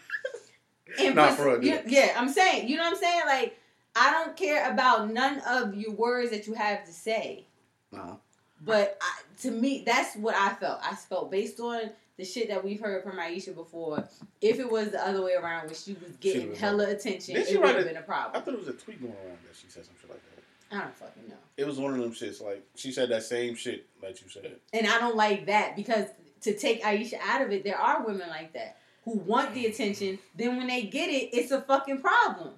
[0.99, 1.81] and put- for you- yeah.
[1.87, 3.21] yeah, I'm saying, you know what I'm saying?
[3.27, 3.57] Like,
[3.95, 7.45] I don't care about none of your words that you have to say.
[7.93, 8.15] Uh-huh.
[8.61, 10.79] But I, to me, that's what I felt.
[10.83, 14.07] I felt based on the shit that we've heard from Ayesha before.
[14.41, 17.47] If it was the other way around, where she was getting was hella attention, Did
[17.47, 18.41] she it would have been a problem.
[18.41, 20.75] I thought it was a tweet going around that she said some shit like that.
[20.75, 21.35] I don't fucking know.
[21.57, 22.41] It was one of them shits.
[22.41, 24.55] Like she said that same shit that you said.
[24.73, 26.05] And I don't like that because
[26.41, 30.19] to take Ayesha out of it, there are women like that who want the attention.
[30.35, 32.51] Then when they get it, it's a fucking problem.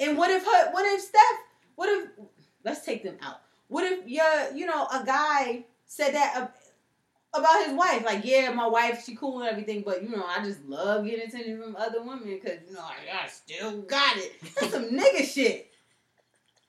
[0.00, 0.72] And what if her?
[0.72, 1.20] What if Steph?
[1.76, 2.08] What if?
[2.64, 3.40] Let's take them out.
[3.68, 6.54] What if your, you know, a guy said that
[7.34, 8.04] about his wife?
[8.04, 11.28] Like, yeah, my wife, she cool and everything, but you know, I just love getting
[11.28, 14.32] attention from other women because you know, I, I still got it.
[14.54, 15.70] That's some nigga shit.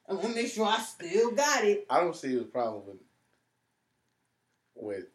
[0.07, 1.85] I want to make sure I still got it.
[1.89, 2.97] I don't see the problem with
[4.75, 5.05] with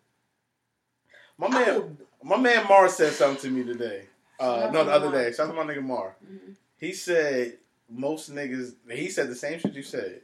[1.38, 1.98] my man.
[2.22, 4.04] My man Mar said something to me today.
[4.38, 5.32] Uh, no, the other day.
[5.32, 6.16] Shout out to my nigga Mar.
[6.24, 6.52] Mm-hmm.
[6.78, 8.74] He said most niggas.
[8.90, 10.22] He said the same shit you said.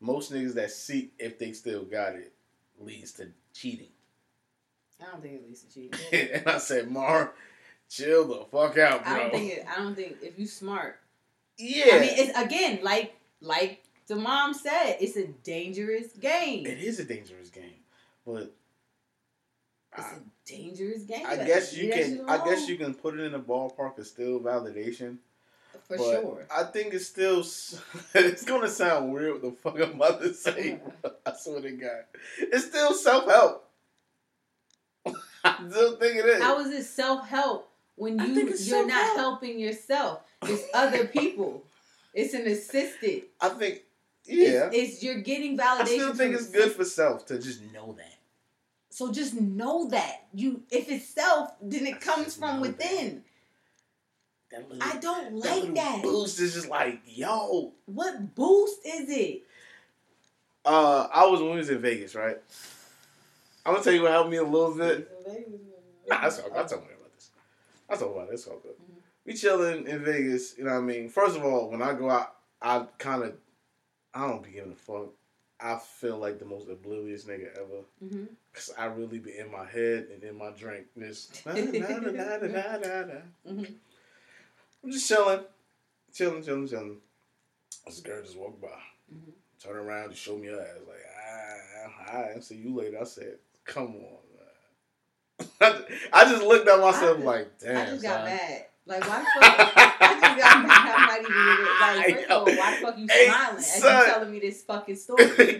[0.00, 2.32] Most niggas that seek if they still got it
[2.78, 3.88] leads to cheating.
[5.00, 6.00] I don't think to cheating.
[6.34, 7.32] and I said, Mar,
[7.88, 9.12] chill the fuck out, bro.
[9.12, 9.66] I don't think it.
[9.68, 10.98] I don't think if you smart.
[11.58, 11.96] Yeah.
[11.96, 16.66] I mean, it's again like like the mom said, it's a dangerous game.
[16.66, 17.82] It is a dangerous game,
[18.24, 18.54] but
[19.96, 21.26] it's I, a dangerous game.
[21.26, 22.28] I guess you can.
[22.28, 25.18] I guess you can put it in the ballpark of still validation.
[25.88, 26.46] For sure.
[26.54, 27.44] I think it's still.
[28.14, 29.34] It's gonna sound weird.
[29.34, 30.80] What the fuck I'm about to say?
[31.26, 32.04] I swear to God,
[32.38, 33.65] it's still self help.
[35.46, 36.42] I still think it is.
[36.42, 38.88] How is it self help when you you're self-help.
[38.88, 40.20] not helping yourself?
[40.42, 41.64] It's other people.
[42.14, 43.24] It's an assisted.
[43.40, 43.82] I think.
[44.24, 44.70] Yeah.
[44.72, 45.80] It's, it's you're getting validation.
[45.80, 48.14] I still think it's good for self to just know that.
[48.90, 53.22] So just know that you, if it's self, then it comes from within.
[54.52, 56.02] Little, I don't like that, that.
[56.02, 57.74] Boost is just like, yo.
[57.84, 59.42] What boost is it?
[60.64, 62.38] Uh, I was when we was in Vegas, right?
[63.66, 65.10] I'm gonna tell you what helped me a little bit.
[66.08, 67.30] Nah, that's all, I'll talk about this.
[67.90, 68.42] I'll talk about this.
[68.42, 68.74] It's all good.
[68.74, 69.00] Mm-hmm.
[69.24, 70.56] We chilling in Vegas.
[70.56, 71.08] You know what I mean?
[71.08, 73.34] First of all, when I go out, I kind of,
[74.14, 75.08] I don't be giving a fuck.
[75.58, 77.82] I feel like the most oblivious nigga ever.
[78.04, 78.24] Mm-hmm.
[78.52, 80.86] Cause I really be in my head and in my drink.
[80.96, 81.82] Just mm-hmm.
[84.84, 85.40] I'm just chilling,
[86.14, 86.98] chilling, chilling, chilling.
[87.84, 88.68] This girl just walked by,
[89.12, 89.30] mm-hmm.
[89.60, 90.78] turn around, just show me her ass.
[90.86, 91.04] Like,
[92.08, 92.98] ah, I see you later.
[93.00, 94.18] I said, come on,
[95.60, 95.82] man.
[96.12, 97.76] I just looked at myself I like, damn.
[97.76, 98.66] I just got mad.
[98.86, 99.42] Like, why the fuck?
[100.00, 100.94] I just got mad.
[100.96, 101.36] I'm not even
[101.80, 104.62] like, first of all, why the fuck you hey, smiling as you telling me this
[104.62, 105.26] fucking story?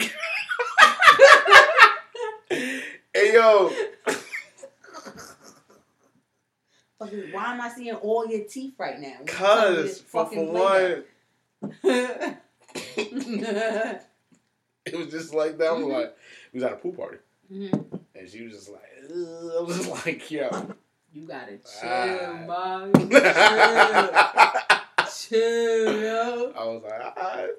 [2.48, 3.72] hey yo.
[6.98, 9.16] Fucking, why am I seeing all your teeth right now?
[9.26, 11.04] Cause for, for one,
[14.86, 15.72] it was just like that.
[15.72, 15.90] Mm-hmm.
[15.90, 16.16] Like
[16.52, 17.18] we was at a pool party,
[17.52, 17.85] mm-hmm.
[18.28, 20.50] She was just like, I was just like, yo.
[21.12, 22.44] You gotta chill, ah.
[22.46, 22.92] mom.
[22.92, 23.10] Chill.
[25.38, 26.52] chill, yo.
[26.58, 27.50] I was like, all right.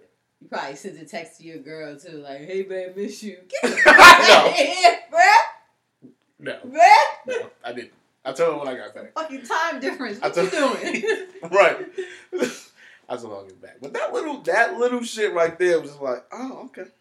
[0.41, 3.73] You probably sent a text to your girl too, like, "Hey, babe, miss you." Get
[3.79, 6.11] fuck here, bruh.
[6.39, 6.59] No.
[6.63, 6.97] Bruh.
[7.25, 7.93] No, I didn't.
[8.23, 9.13] I told her when I got back.
[9.15, 10.19] Fucking time difference.
[10.21, 11.03] What you doing?
[11.49, 11.87] right.
[13.09, 13.77] I told her I'll get back.
[13.81, 16.91] But that little that little shit right there was just like, oh, okay.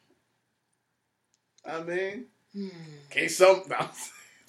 [1.68, 2.26] I mean,
[2.56, 2.68] hmm.
[3.10, 3.88] can't some no.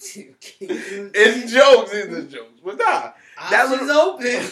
[0.00, 2.60] it's jokes, it's the jokes.
[2.64, 3.12] But nah.
[3.50, 4.24] That little open.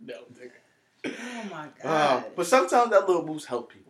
[0.00, 0.60] no, nigga.
[1.04, 1.84] Oh my god.
[1.84, 3.86] Uh, but sometimes that little boost help people.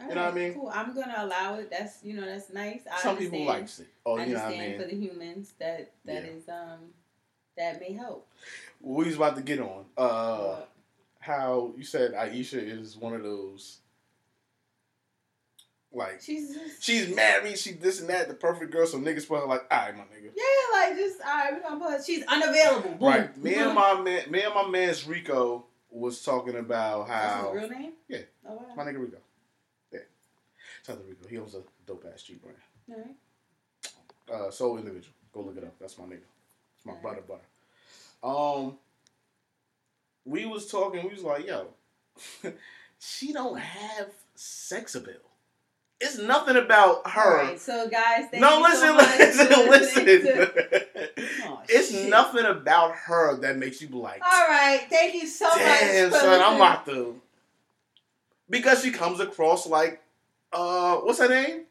[0.00, 0.54] You know what I mean?
[0.54, 0.70] Cool.
[0.72, 1.70] I'm gonna allow it.
[1.70, 2.82] That's you know that's nice.
[2.90, 3.88] I Some people likes it.
[4.06, 4.80] Oh, you know what I mean?
[4.80, 6.30] for the humans that that yeah.
[6.30, 6.78] is um
[7.56, 8.28] that may help.
[8.80, 9.84] we was about to get on.
[9.96, 10.60] Uh,
[11.18, 13.80] how you said Ayesha is one of those.
[15.92, 18.86] Like she's just, she's married, she this and that, the perfect girl.
[18.86, 20.30] So niggas put her like, all right, my nigga.
[20.36, 22.04] Yeah, like just all right, we gonna put.
[22.04, 22.90] She's unavailable.
[22.90, 23.08] Boom.
[23.08, 23.36] Right.
[23.36, 27.52] Me and my man, me and my man's Rico was talking about how.
[27.52, 27.92] Real name.
[28.08, 28.18] Yeah.
[28.46, 28.64] Oh, wow.
[28.76, 29.18] My nigga Rico.
[30.88, 31.28] South Rico.
[31.28, 32.56] He owns a dope ass G brand.
[32.88, 34.34] Right.
[34.34, 35.14] Uh, Soul Individual.
[35.32, 35.74] Go look it up.
[35.78, 36.22] That's my nigga.
[36.76, 37.42] It's my brother, butter.
[38.22, 38.78] Um,
[40.24, 41.02] we was talking.
[41.04, 41.68] We was like, yo,
[42.98, 45.14] she don't have sex appeal.
[46.00, 47.38] It's nothing about her.
[47.38, 50.48] Right, so guys, no, listen, so listen, listen, listen.
[51.44, 52.08] oh, it's shit.
[52.08, 54.22] nothing about her that makes you like.
[54.24, 56.12] All right, thank you so Damn, much.
[56.12, 57.20] Damn, son, I'm about to.
[58.48, 60.00] Because she comes across like
[60.52, 61.62] uh, what's her name?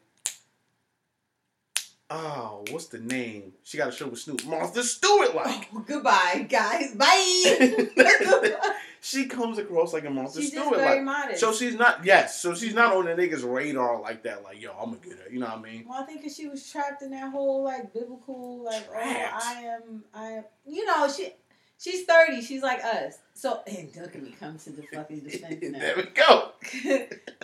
[2.10, 3.52] Oh, what's the name?
[3.64, 4.46] She got a show with Snoop.
[4.46, 5.68] Martha Stewart, like.
[5.74, 6.94] Oh, goodbye, guys.
[6.96, 8.70] Bye.
[9.00, 11.02] She comes across like a Martha she's Stewart, like.
[11.02, 11.40] Modest.
[11.40, 12.04] So she's not.
[12.04, 12.40] Yes.
[12.40, 14.42] So she's not on the niggas' radar like that.
[14.42, 15.30] Like, yo, I'm gonna get her.
[15.32, 15.84] You know what I mean?
[15.88, 19.34] Well, I think because she was trapped in that whole like biblical, like, trapped.
[19.34, 20.44] oh, I am, I am.
[20.66, 21.32] You know, she
[21.80, 22.42] She's thirty.
[22.42, 23.18] She's like us.
[23.34, 25.78] So and look at me come to the fucking defense now.
[25.78, 26.50] there we go.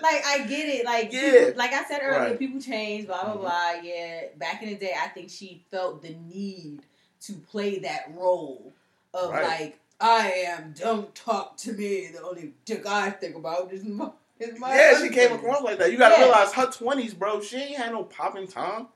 [0.02, 0.84] like I get it.
[0.84, 1.20] Like Yeah.
[1.46, 2.38] people, like I said earlier, Right.
[2.38, 3.06] people change.
[3.06, 3.40] Blah blah Mhm.
[3.42, 3.72] blah.
[3.82, 4.22] Yeah.
[4.36, 6.80] Back in the day, I think she felt the need
[7.22, 8.72] to play that role
[9.14, 9.44] of Right.
[9.44, 10.74] like I am.
[10.78, 12.08] Don't talk to me.
[12.12, 14.10] The only dick I think about is my.
[14.38, 15.90] Is my Yeah, she came across like that.
[15.92, 16.24] You gotta Yeah.
[16.24, 17.40] realize her twenties, bro.
[17.40, 18.88] She ain't had no popping time.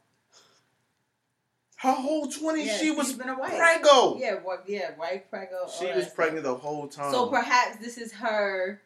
[1.76, 3.56] Her whole twenties, Yeah, she was been a wife.
[3.56, 4.18] prego.
[4.18, 4.64] Yeah, what?
[4.66, 5.60] Yeah, wife, prego.
[5.62, 6.14] all She was stuff.
[6.16, 7.12] pregnant the whole time.
[7.12, 8.82] So perhaps this is her.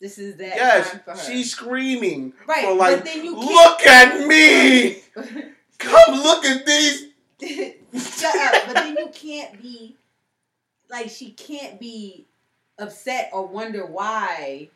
[0.00, 1.16] This is that yes, time for her.
[1.18, 5.02] she's screaming right, for like, but then you look at me.
[5.78, 7.08] Come look at these.
[8.20, 8.62] Shut up.
[8.68, 9.96] But then you can't be
[10.90, 12.26] like she can't be
[12.78, 14.68] upset or wonder why.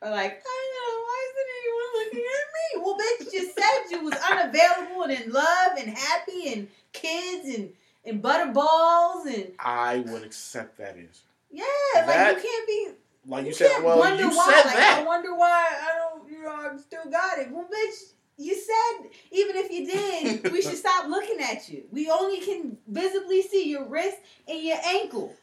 [0.00, 2.82] Or like, I don't know, why isn't anyone looking at me?
[2.84, 7.70] Well, bitch just said you was unavailable and in love and happy and kids and
[8.04, 11.22] and butterballs and I would accept that answer.
[11.50, 12.88] yeah, That- like you can't be
[13.26, 14.44] Like you, you said, well, wonder you why.
[14.54, 14.98] said like, that.
[15.00, 17.50] I wonder why I don't, you know, I still got it.
[17.50, 21.82] Well, bitch, you said even if you did, we should stop looking at you.
[21.90, 25.34] We only can visibly see your wrist and your ankle,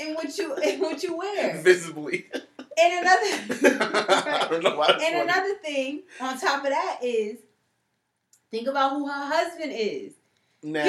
[0.00, 1.58] and what you and what you wear.
[1.58, 2.26] Visibly.
[2.32, 2.42] And
[2.78, 7.38] I another don't know why and another thing on top of that is
[8.50, 10.14] think about who her husband is.
[10.62, 10.82] now,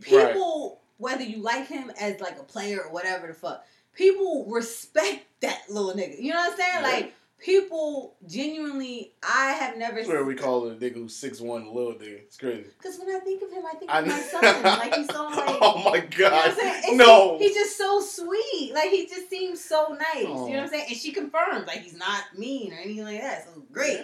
[0.00, 0.78] people right.
[0.98, 3.64] whether you like him as like a player or whatever the fuck
[3.94, 6.88] people respect that little nigga you know what i'm saying Yeah.
[6.88, 11.40] like people genuinely i have never That's where we call it a nigga who's six
[11.40, 12.20] one little nigga.
[12.22, 12.64] It's crazy.
[12.78, 15.24] because when i think of him i think I of my son like he's so
[15.36, 16.54] like oh my you know god.
[16.56, 16.74] Saying?
[16.78, 17.38] It's- no.
[17.38, 18.72] he's just so sweet.
[18.74, 20.22] Like he just seems so nice.
[20.22, 20.86] You know what I'm saying?
[20.88, 23.44] And she confirms like he's not mean or anything like that.
[23.44, 24.00] So great.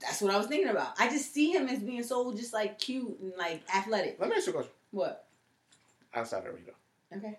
[0.00, 0.94] That's what I was thinking about.
[0.98, 4.16] I just see him as being so just like cute and like athletic.
[4.18, 4.72] Let me ask you a question.
[4.90, 5.26] What?
[6.14, 6.72] Outside of Rita,
[7.16, 7.38] Okay.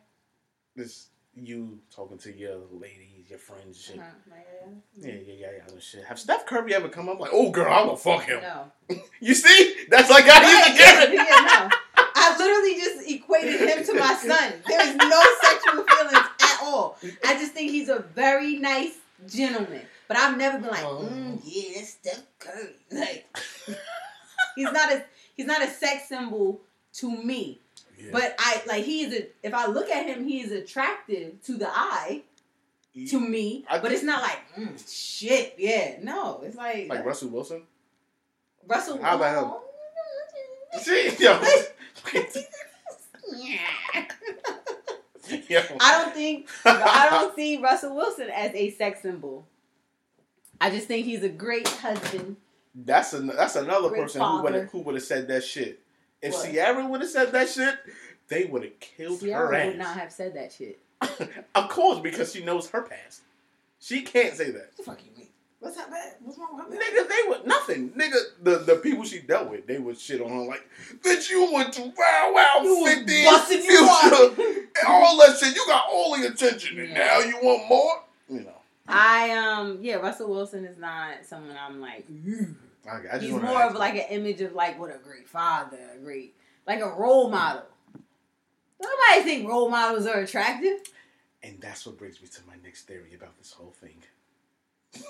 [0.75, 3.97] this you talking to your ladies, your friends, and shit.
[3.97, 4.09] Uh-huh.
[4.29, 4.47] Like,
[4.95, 5.79] Yeah, yeah, yeah, yeah.
[5.79, 6.03] Shit.
[6.05, 8.41] Have Steph Curry ever come up like, oh girl, I'm gonna fuck him?
[8.41, 8.71] No.
[9.19, 9.75] You see?
[9.89, 11.69] That's like how Right, get yeah, no.
[12.15, 14.53] I literally just equated him to my son.
[14.67, 16.97] There's no sexual feelings at all.
[17.25, 19.81] I just think he's a very nice gentleman.
[20.07, 21.07] But I've never been like, Oh.
[21.09, 22.75] mm, yeah, that's Steph Curry.
[22.91, 23.25] Like,
[24.55, 25.03] he's not a
[25.35, 26.59] he's not a sex symbol
[26.95, 27.59] to me.
[27.97, 28.09] Yeah.
[28.11, 29.27] But I like he is a.
[29.43, 32.23] If I look at him, he is attractive to the eye
[33.07, 33.65] to me.
[33.69, 35.55] I but think- it's not like mm, shit.
[35.57, 37.63] Yeah, no, it's like, like Russell Wilson.
[38.67, 39.01] Russell.
[39.01, 39.61] How about
[40.73, 40.79] him?
[40.81, 41.33] See, yo,
[45.49, 45.61] yo.
[45.79, 49.47] I don't think I don't see Russell Wilson as a sex symbol.
[50.59, 52.37] I just think he's a great husband.
[52.75, 55.81] That's an, that's another Great person who would have who would have said that shit.
[56.21, 56.51] If What?
[56.51, 57.75] Ciara would have said that shit,
[58.27, 59.67] they would have killed her Ciara ass.
[59.67, 60.79] would not have said that shit.
[61.55, 63.21] of course, because she knows her past.
[63.79, 64.69] She can't say that.
[64.75, 65.27] What the fuck you mean?
[65.59, 66.13] What's that bad?
[66.23, 66.79] What's wrong with her?
[66.79, 67.89] Nigga, they were nothing.
[67.91, 70.67] Nigga, the, the people she dealt with, they would shit on her like,
[71.03, 74.37] bitch, you went to Wow Wow You 50 busting you out.
[74.37, 75.55] and all that shit.
[75.55, 76.97] You got all the attention, and Yeah.
[76.97, 78.03] now you want more.
[78.27, 78.53] You know,
[78.87, 82.05] I um yeah, Russell Wilson is not someone I'm like.
[82.27, 82.55] "Ooh."
[82.89, 85.77] I, I just He's more of like an image of like what a great father,
[85.95, 86.33] a great
[86.65, 87.63] like a role model.
[88.81, 90.79] Nobody think role models are attractive.
[91.43, 94.03] And that's what brings me to my next theory about this whole thing.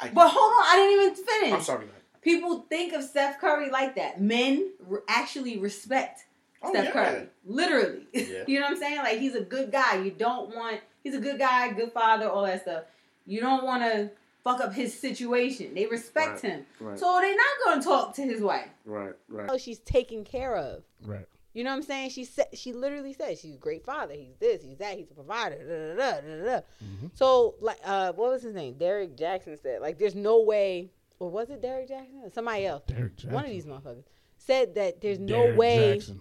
[0.00, 1.52] I, But hold on, I didn't even finish.
[1.54, 1.94] I'm sorry, man.
[2.22, 4.20] People think of Steph Curry like that.
[4.20, 6.24] Men re- actually respect
[6.64, 6.90] Oh, Steph yeah.
[6.92, 7.26] Curry.
[7.44, 8.06] Literally.
[8.14, 8.44] Yeah.
[8.46, 8.98] you know what I'm saying?
[8.98, 9.96] Like he's a good guy.
[10.02, 12.84] You don't want he's a good guy, good father, all that stuff.
[13.26, 14.10] You don't want to
[14.44, 15.74] fuck up his situation.
[15.74, 16.52] They respect Right.
[16.52, 16.66] him.
[16.80, 18.68] Right, So they're not going to talk to his wife.
[18.84, 20.82] right, right, Oh, she's taken care of.
[21.04, 21.26] right.
[21.54, 22.08] You know what I'm saying?
[22.10, 24.14] She said she literally said she's a great father.
[24.14, 25.56] He's this, he's that, he's a provider.
[25.58, 26.60] Da, da, da, da, da, da.
[26.82, 27.06] Mm-hmm.
[27.12, 28.72] So like uh what was his name?
[28.78, 32.22] Derek Jackson said like there's no way or was it Derek Jackson?
[32.24, 32.84] Or somebody else.
[32.86, 33.32] Derek Jackson.
[33.32, 34.04] One of these motherfuckers
[34.38, 36.20] said that there's no Derek way Jackson.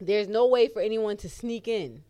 [0.00, 2.02] there's no way for anyone to sneak in.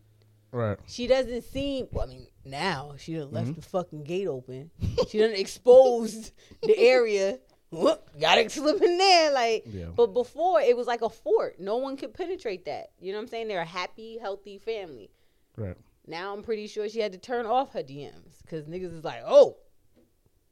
[0.51, 0.79] Right.
[0.87, 1.87] She doesn't seem.
[1.91, 3.55] Well, I mean, now she done left Mhm.
[3.55, 4.71] the fucking gate open.
[5.09, 6.31] She done exposed
[6.63, 7.39] the area.
[7.69, 9.63] Whoop, got it slipping there, like.
[9.67, 9.87] Yeah.
[9.95, 11.59] But before it was like a fort.
[11.59, 12.91] No one could penetrate that.
[12.99, 13.47] You know what I'm saying?
[13.49, 15.11] They're a happy, healthy family.
[15.57, 15.75] Right.
[16.07, 19.21] Now I'm pretty sure she had to turn off her DMs because niggas is like,
[19.25, 19.57] oh,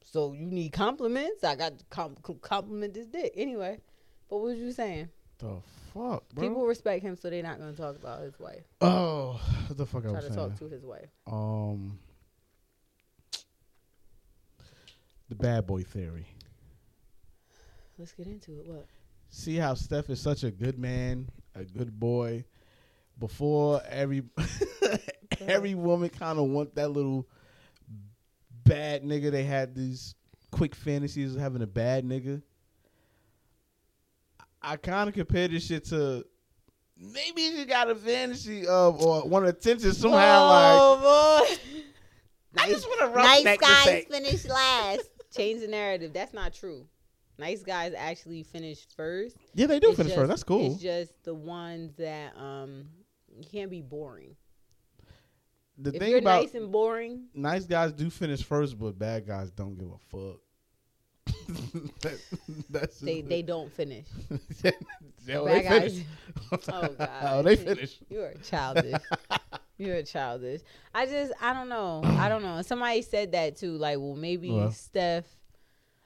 [0.04, 1.42] so you need compliments?
[1.42, 3.80] I got to com- compliment this dick anyway.
[4.28, 5.08] But what was you saying?
[5.38, 5.56] The
[5.96, 6.48] fuck, bro.
[6.48, 8.64] People respect him, so they're not gonna talk about his wife.
[8.80, 10.48] oh, what the fuck I Try was to saying?
[10.50, 11.08] talk to his wife.
[11.26, 11.98] Um,
[15.28, 16.26] the bad boy theory.
[17.98, 18.66] Let's get into it.
[18.66, 18.86] What?
[19.28, 22.44] see how Steph is such a good man, a good boy.
[23.18, 24.22] Before every
[25.40, 27.26] every woman kind of want that little
[28.64, 29.30] bad nigga.
[29.30, 30.14] They had these
[30.50, 32.42] quick fantasies of having a bad nigga.
[34.66, 36.24] I kind of compare this shit to
[36.98, 40.48] maybe she got a fantasy of or want attention somehow.
[40.48, 41.82] like oh boy.
[42.62, 44.04] I just want to nice roughneck guys thing.
[44.10, 45.08] finish last.
[45.36, 46.12] Change the narrative.
[46.12, 46.86] That's not true.
[47.38, 49.36] Nice guys actually finish first.
[49.54, 50.28] Yeah, they do It's finish just- first.
[50.30, 50.72] That's cool.
[50.72, 52.86] It's just the ones that um
[53.52, 54.34] can't be boring.
[55.78, 59.26] The if thing you're about nice and boring, nice guys do finish first, but bad
[59.26, 60.40] guys don't give a fuck.
[62.00, 62.20] That-
[62.70, 64.06] that's they they don't finish.
[64.64, 64.74] it.
[65.32, 65.92] oh, they Bad guys.
[65.92, 66.06] finish.
[66.68, 67.10] Oh god.
[67.22, 67.98] oh, they finish.
[68.08, 69.00] You are childish.
[69.78, 70.60] You're childish.
[70.94, 72.02] I just I don't know.
[72.04, 72.62] I don't know.
[72.62, 73.72] Somebody said that too.
[73.76, 74.70] Like, well, maybe Well.
[74.72, 75.24] Steph.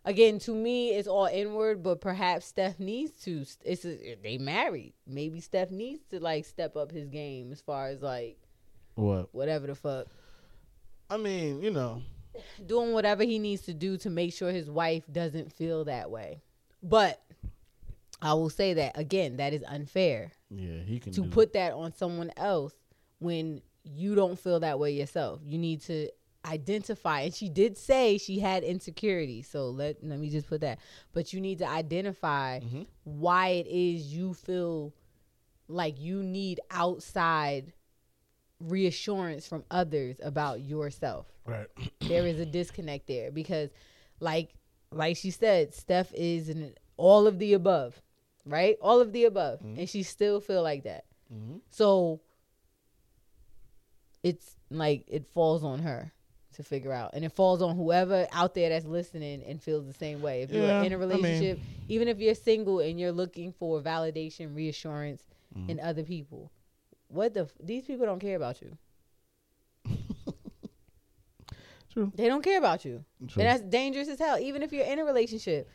[0.05, 3.45] Again, to me, it's all inward, but perhaps Steph needs to.
[3.65, 4.95] It's a, they married.
[5.07, 8.39] Maybe Steph needs to like step up his game as far as like
[8.95, 9.29] What?
[9.35, 10.07] whatever the fuck,
[11.11, 12.03] I mean, you know,
[12.65, 16.43] doing whatever he needs to do to make sure his wife doesn't feel that way.
[16.83, 17.21] But
[18.23, 20.33] I will say that again, that is unfair.
[20.51, 22.75] yeah, he can to put that on someone else
[23.19, 25.41] when you don't feel that way yourself.
[25.45, 26.09] You need to
[26.45, 29.43] identify and she did say she had insecurity.
[29.43, 30.79] So let let me just put that.
[31.13, 32.87] But you need to identify Mhm.
[33.05, 34.95] why it is you feel
[35.69, 37.73] like you need outside
[38.61, 41.27] reassurance from others about yourself.
[41.47, 41.67] Right.
[42.01, 43.71] there is a disconnect there because
[44.21, 44.51] like
[44.93, 48.01] like she said steph is in all of the above
[48.47, 48.77] right?
[48.81, 49.61] All of the above.
[49.63, 51.05] And she still feel like that.
[51.33, 52.21] Hmm so
[54.23, 56.13] it's like it falls on her
[56.55, 57.13] to figure out.
[57.15, 60.43] And it falls on whoever out there that's listening and feels the same way.
[60.43, 63.53] If you're Yeah, in a I mean- relationship even if you're single and you're looking
[63.53, 65.23] for validation reassurance
[65.57, 65.71] Mm-hmm.
[65.71, 66.53] in other people
[67.11, 68.77] what the f- these people don't care about you
[71.93, 72.13] True.
[72.15, 73.43] they don't care about you True.
[73.43, 74.39] and that's dangerous as hell.
[74.39, 75.69] Even if you're in a relationship,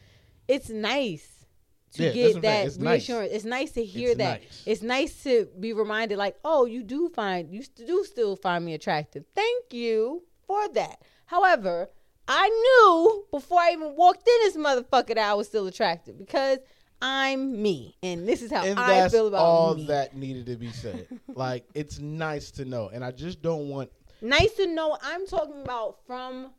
[0.48, 1.46] it's nice
[1.94, 2.42] to Yeah, that's get what I'm saying.
[2.42, 2.92] that It's nice.
[2.94, 3.32] reassurance.
[3.34, 4.42] It's nice to hear It's that.
[4.42, 4.64] nice.
[4.66, 8.64] It's nice to be reminded, like, oh, you do find you st- do still find
[8.64, 9.26] me attractive.
[9.36, 11.02] Thank you for that.
[11.26, 11.90] However,
[12.30, 16.60] I knew before I even walked in this motherfucker that I was still attractive because
[17.02, 19.88] I'm me, and this is how and I feel about all me.
[19.88, 21.08] that needed to be said.
[21.36, 23.91] like, it's nice to know, and I just don't want
[24.22, 24.98] nice to know.
[25.02, 26.52] I'm talking about from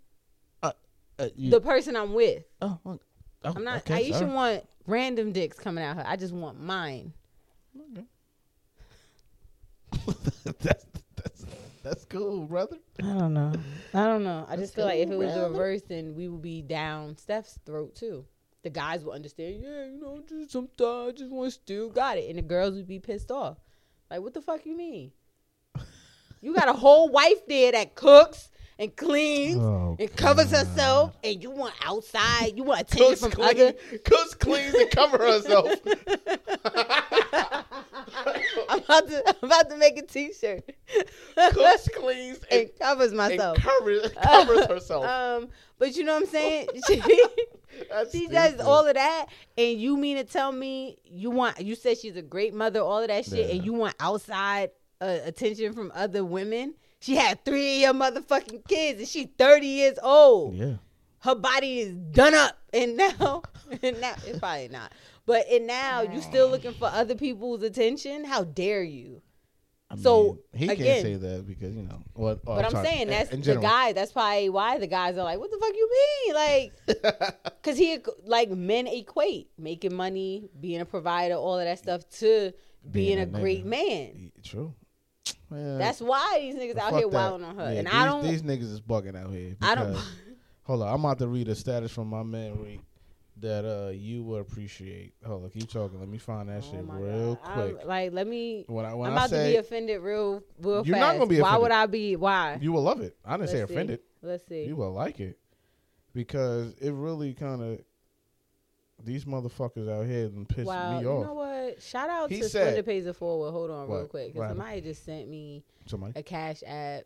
[1.19, 2.45] uh, you, the person I'm with.
[2.63, 2.99] oh, oh,
[3.45, 3.79] I'm not.
[3.79, 4.31] okay, Ayesha sorry.
[4.31, 6.05] want random dicks coming out her.
[6.07, 7.13] I just want mine.
[10.61, 11.47] that's, that's
[11.83, 12.77] that's cool, brother.
[12.99, 13.53] I don't know.
[13.95, 14.47] I don't know.
[14.49, 17.59] I just feel like if it was the reverse, then we would be down Steph's
[17.65, 18.25] throat too.
[18.67, 19.63] The guys would understand.
[19.63, 22.75] Yeah, you know, just sometimes I just want to still got it, and the girls
[22.75, 23.59] would be pissed off.
[24.11, 25.13] Like, what the fuck you mean?
[26.41, 31.43] You got a whole wife there that cooks and cleans Oh, and covers herself, and
[31.43, 32.53] you want outside.
[32.57, 33.73] You want attention Cooks from clean, other.
[34.05, 35.71] cooks cleans and cover herself.
[38.69, 39.23] I'm about to.
[39.29, 40.65] I'm about to make a T-shirt.
[41.53, 43.59] cooks cleans and, and covers and myself.
[43.59, 45.05] covers covers herself.
[45.07, 45.49] Um,
[45.79, 46.69] but you know what I'm saying?
[46.87, 47.03] She,
[48.13, 49.27] she does all of that,
[49.59, 51.61] and you mean to tell me you want?
[51.61, 54.71] You said she's a great mother, all of that shit, and you want outside
[55.01, 56.75] uh, attention from other women?
[57.07, 60.57] She had three of your motherfucking kids, and she's 30 years old.
[60.57, 60.75] Yeah.
[61.21, 63.43] Her body is done up, and now,
[63.83, 64.91] and now it's probably not.
[65.25, 68.25] But and now you still looking for other people's attention?
[68.25, 69.23] How dare you?
[69.89, 72.41] I So, mean, he again- can't say that because you know what.
[72.45, 73.93] oh, But I'm sorry, saying that's the guy.
[73.93, 75.91] That's probably why the guys are like, "What the fuck you
[76.27, 81.79] mean?" Like, cause he like men equate making money, being a provider, all of that
[81.79, 82.53] stuff to
[82.91, 84.33] being, Being a, a great man.
[84.43, 84.75] True.
[85.51, 88.25] That's why these niggas out here wilding on her, Yeah, and these, I don't.
[88.25, 89.57] These niggas is bugging out here.
[89.63, 89.97] I don't.
[90.65, 92.81] hold on, I'm about to read a status from my man Reek
[93.39, 95.13] that uh you will appreciate.
[95.25, 96.01] Hold on, keep talking.
[96.01, 97.53] Let me find that Oh shit real God.
[97.55, 97.77] quick.
[97.83, 98.65] I'm, like, let me.
[98.67, 101.01] when I when I'm I about to be offended real, real You're fast.
[101.01, 101.71] not gonna be Why would.
[101.71, 102.17] I be?
[102.17, 102.59] Why?
[102.61, 103.17] you will love it.
[103.25, 103.75] I didn't say Let's see.
[103.75, 104.01] offended.
[104.23, 104.65] Let's see.
[104.65, 105.39] You will like it
[106.15, 107.81] because it really kind of
[109.07, 111.21] these motherfuckers out here and piss Wow, me off.
[111.21, 111.83] you know what?
[111.83, 113.53] Shout out He to said- Splendor Pays It Forward.
[113.53, 114.61] Hold on, real quick, because happened?
[114.61, 116.13] somebody just sent me Somebody.
[116.17, 117.05] a cash app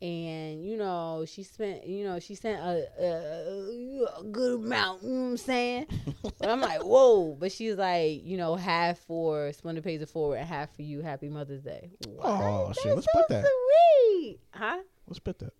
[0.00, 5.08] and you know she spent you know she sent a, a, a good amount you
[5.08, 5.86] know what i'm saying
[6.38, 10.36] but i'm like whoa but she's like you know half for splendor pays it forward
[10.36, 12.24] and half for you happy mother's day what?
[12.24, 13.44] Oh, shit, That's let's so put that.
[13.44, 15.52] sweet huh Let's split that.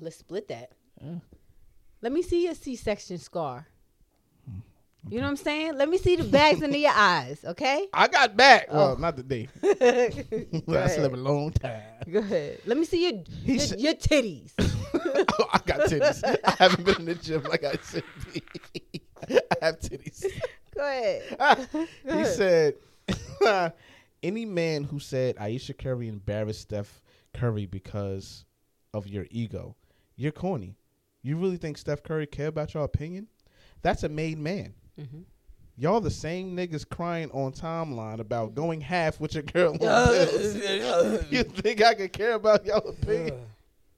[0.00, 1.16] let's split that Yeah.
[2.00, 3.66] let me see your c-section scar
[5.08, 5.76] You know what I'm saying?
[5.76, 7.88] Let me see the bags under your eyes, okay?
[7.92, 8.66] I got back.
[8.70, 8.76] Oh.
[8.76, 9.48] Well, not today.
[9.60, 11.82] Go I slept a long time.
[12.10, 12.60] Go ahead.
[12.66, 14.52] Let me see your your, said- your titties.
[14.58, 16.22] Oh, I got titties.
[16.44, 18.42] I haven't been in the gym like I should be.
[19.60, 20.24] I have titties.
[20.74, 21.68] Go ahead.
[22.04, 22.76] he ahead.
[23.40, 23.72] said,
[24.22, 27.02] any man who said Ayesha Curry embarrassed Steph
[27.34, 28.44] Curry because
[28.94, 29.74] of your ego,
[30.16, 30.76] you're corny.
[31.22, 33.26] You really think Steph Curry care about your opinion?
[33.82, 34.74] That's a made man.
[34.98, 35.24] Mhm.
[35.78, 39.80] Y'all the same niggas crying on timeline about going half with your girl on
[41.30, 43.40] you think I could care about y'all opinion?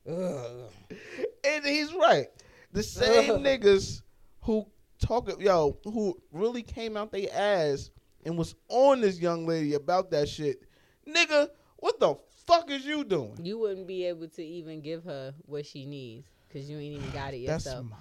[0.07, 2.28] And he's right.
[2.72, 4.03] The same niggas
[4.42, 4.66] who
[4.99, 7.90] talk yo who really came out their ass
[8.24, 10.62] and was on this young lady about that shit.
[11.09, 12.14] Nigga, what the
[12.47, 13.38] fuck is you doing?
[13.42, 17.11] You wouldn't be able to even give her what she needs because you ain't even
[17.11, 17.86] got it That's yourself.
[17.90, 17.97] my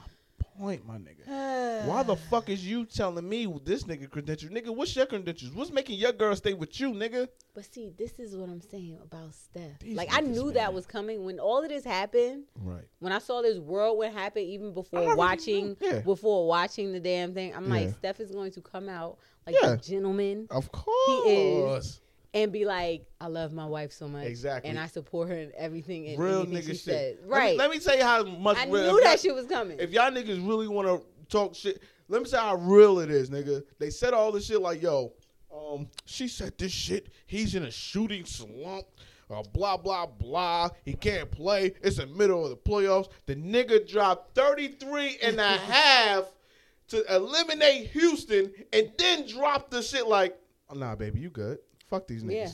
[0.58, 1.86] point, my nigga.
[1.88, 4.52] Why the fuck is you telling me this nigga credentials?
[4.52, 5.54] Nigga, what's your credentials?
[5.54, 7.28] What's making your girl stay with you, nigga?
[7.54, 9.80] But see, this is what I'm saying about Steph.
[9.80, 10.54] These like I knew man.
[10.56, 12.46] that was coming when all of this happened.
[12.60, 12.86] Right.
[13.00, 16.00] When I saw this whirlwind happen, even before watching, yeah.
[16.00, 17.94] before watching the damn thing, I'm like, Yeah.
[17.94, 19.74] Steph is going to come out like Yeah.
[19.74, 22.00] a gentleman Of course.
[22.34, 24.70] And be like, "I love my wife so much, Exactly.
[24.70, 26.80] and I support her in everything and Real nigga she shit.
[26.80, 27.58] said." Let me- Right.
[27.58, 29.80] Let me, tell you how much I real- knew that y'all- shit was coming.
[29.80, 33.30] If y'all niggas really want to talk shit, let me say how real it is,
[33.30, 33.64] nigga.
[33.80, 35.14] They said all this shit like, yo,
[35.56, 37.10] um, she said this shit.
[37.28, 38.86] He's in a shooting slump.
[39.30, 40.70] Uh, blah blah blah.
[40.84, 41.74] He can't play.
[41.82, 43.10] It's the middle of the playoffs.
[43.26, 46.26] The nigga dropped 33 and a half
[46.90, 50.38] to eliminate Houston, and then dropped the shit like,
[50.70, 51.58] oh, nah, baby, you good.
[51.94, 52.32] Fuck these niggas.
[52.34, 52.48] Yeah.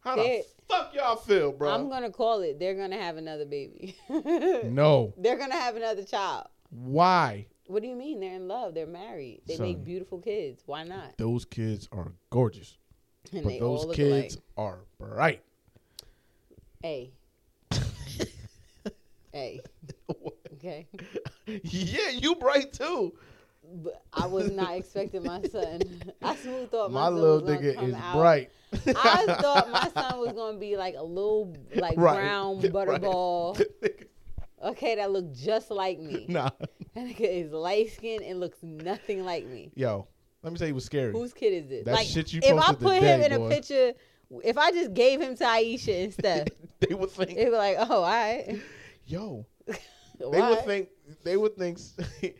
[0.00, 1.70] How They- the fuck y'all feel, bro?
[1.72, 2.58] I'm gonna call it.
[2.58, 3.94] They're gonna have another baby.
[4.08, 5.14] no.
[5.16, 6.48] They're gonna have another child.
[6.70, 7.46] Why?
[7.68, 8.18] What do you mean?
[8.18, 8.74] They're in love.
[8.74, 9.42] They're married.
[9.46, 9.66] They Son.
[9.68, 10.64] make beautiful kids.
[10.66, 11.16] Why not?
[11.16, 12.76] Those kids are gorgeous.
[13.32, 14.44] And but those kids alike.
[14.56, 15.42] are bright.
[16.82, 17.12] Hey.
[19.32, 19.60] hey.
[20.54, 20.88] Okay.
[21.46, 23.14] yeah, you bright too.
[23.74, 25.82] But I was not expecting my son.
[26.22, 28.16] I smooth thought my, My little nigga is out.
[28.16, 28.50] bright.
[28.96, 32.14] I thought my son was gonna be like a little like Right.
[32.14, 32.72] brown Right.
[32.72, 33.60] butterball.
[34.62, 36.26] Okay, that looked just like me.
[36.28, 36.50] nah,
[36.94, 39.72] That nigga is light skinned and looks nothing like me.
[39.74, 40.06] yo,
[40.42, 41.12] let me tell you what's scary.
[41.12, 41.84] Whose kid is this?
[41.84, 43.46] That like, shit you if I put today, him in boy.
[43.46, 43.92] a picture,
[44.44, 46.48] if I just gave him to Ayesha and Steph,
[46.80, 48.60] they would think, they were like, "Oh, all right."
[49.06, 50.88] yo, they would think,
[51.24, 51.78] they would think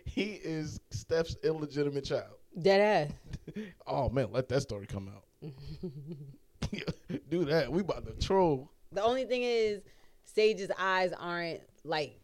[0.07, 2.35] he is Steph's illegitimate child.
[2.61, 3.11] Dead
[3.57, 3.65] ass.
[3.87, 5.25] Oh man, let that story come out.
[7.31, 7.71] Do that.
[7.71, 8.71] We about to troll.
[8.93, 9.81] The only thing is,
[10.25, 12.19] Sage's eyes aren't like,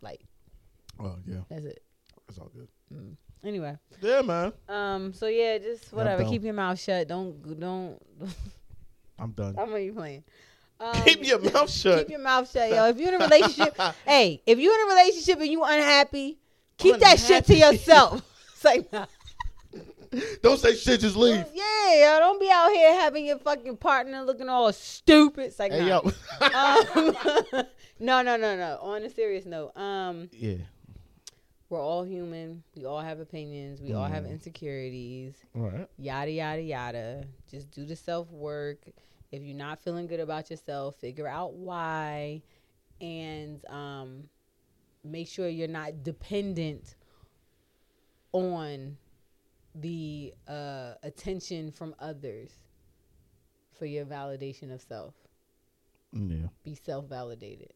[0.00, 0.20] like
[1.00, 1.82] Oh yeah, that's it.
[2.28, 2.68] it's all good.
[3.44, 4.52] Anyway, Yeah, man.
[4.68, 6.24] um, so yeah, just whatever.
[6.24, 7.06] Keep your mouth shut.
[7.08, 7.98] Don't don't.
[9.18, 9.54] I'm done.
[9.58, 10.24] I'm only playing.
[10.78, 12.00] Um, Keep your mouth shut.
[12.00, 12.84] keep your mouth shut, yo.
[12.88, 16.36] If you're in a relationship, hey, if you're in a relationship and you unhappy,
[16.76, 18.20] keep that shit to yourself.
[18.52, 19.06] It's like, nah.
[20.42, 21.00] Don't say shit.
[21.00, 21.44] Just leave.
[21.54, 25.44] Yeah, yo, don't be out here having your fucking partner looking all stupid.
[25.46, 26.00] It's like, Hey nah.
[26.00, 27.14] Um,
[28.00, 28.78] no, no, no, no.
[28.82, 30.56] On a serious note, um, yeah.
[31.68, 32.62] we're all human.
[32.76, 33.80] We all have opinions.
[33.80, 34.30] We all have Mm.
[34.32, 35.34] insecurities.
[35.54, 35.86] Right.
[35.98, 37.24] Yada yada yada.
[37.50, 38.78] Just do the self work.
[39.32, 42.42] If you're not feeling good about yourself, figure out why,
[43.00, 44.24] and um,
[45.04, 46.94] make sure you're not dependent
[48.32, 48.96] on
[49.80, 52.50] the uh, attention from others
[53.78, 55.14] for your validation of self
[56.12, 56.48] Yeah.
[56.64, 57.72] be self validated.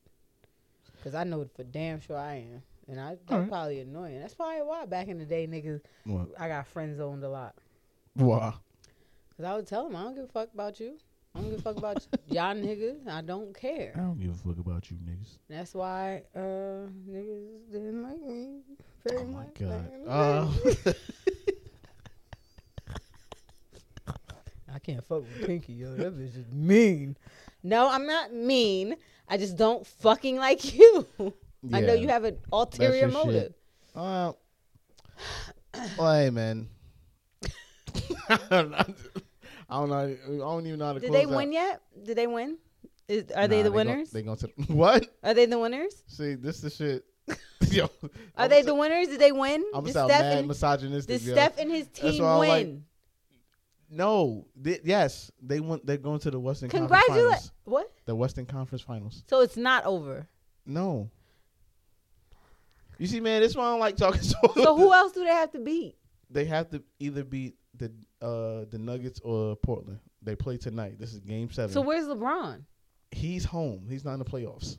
[1.05, 3.49] Cause I know for damn sure I am, and I that's Alright.
[3.49, 4.21] probably annoying.
[4.21, 6.29] That's probably why back in the day, niggas, What?
[6.39, 7.55] I got friend zoned a lot.
[8.17, 8.55] Wow.
[9.37, 10.99] Cause I would tell them I don't give a fuck about you.
[11.35, 13.07] I don't give a fuck about y'all niggas.
[13.09, 13.93] I don't care.
[13.95, 15.39] I don't give a fuck about you niggas.
[15.49, 18.61] That's why uh niggas didn't like me
[19.07, 19.55] very Oh my much.
[19.59, 19.69] god.
[19.71, 20.91] back in the day.
[20.91, 20.93] Uh,
[24.93, 25.95] can't fuck with Pinky, yo.
[25.95, 27.17] That bitch is mean.
[27.63, 28.97] No, I'm not mean.
[29.29, 31.07] I just don't fucking like you.
[31.73, 33.55] I know you have an ulterior motive.
[33.95, 34.33] uh,
[35.99, 36.69] well, hey man.
[38.29, 38.85] I don't know.
[39.69, 39.97] I don't know.
[39.99, 41.37] I don't even know how to Did close they out.
[41.37, 41.81] win yet?
[42.05, 42.59] Did they win?
[43.09, 44.11] Is, are Nah, they the gon- winners?
[44.11, 45.07] They going to what?
[45.23, 46.03] are they the winners?
[46.07, 47.05] See, this is shit.
[47.71, 47.89] Yo,
[48.37, 49.09] Are they the winners?
[49.09, 49.65] Did they win?
[49.75, 51.19] I'm did sound Steph mad and, misogynistic.
[51.19, 51.33] did yo.
[51.35, 52.49] Steph and his team win?
[52.49, 52.69] like,
[53.91, 55.85] No, they, yes, they went.
[55.85, 57.53] They're going to the Western Conference Finals.
[57.65, 57.91] What?
[58.07, 59.25] The Western Conference Finals.
[59.29, 60.29] So it's not over.
[60.67, 61.11] No,
[62.99, 64.21] You see, man, this one I don't like talking.
[64.23, 65.97] So, So who else do they have to beat?
[66.33, 67.91] they have to either beat the
[68.23, 69.99] uh the Nuggets or Portland.
[70.23, 70.99] They play tonight.
[70.99, 71.73] This is Game Seven.
[71.73, 72.63] So where's LeBron?
[73.11, 73.87] he's home.
[73.91, 74.79] He's not in the playoffs.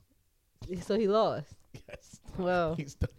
[0.84, 1.54] So he lost.
[1.90, 3.10] Yes, Well, he's done.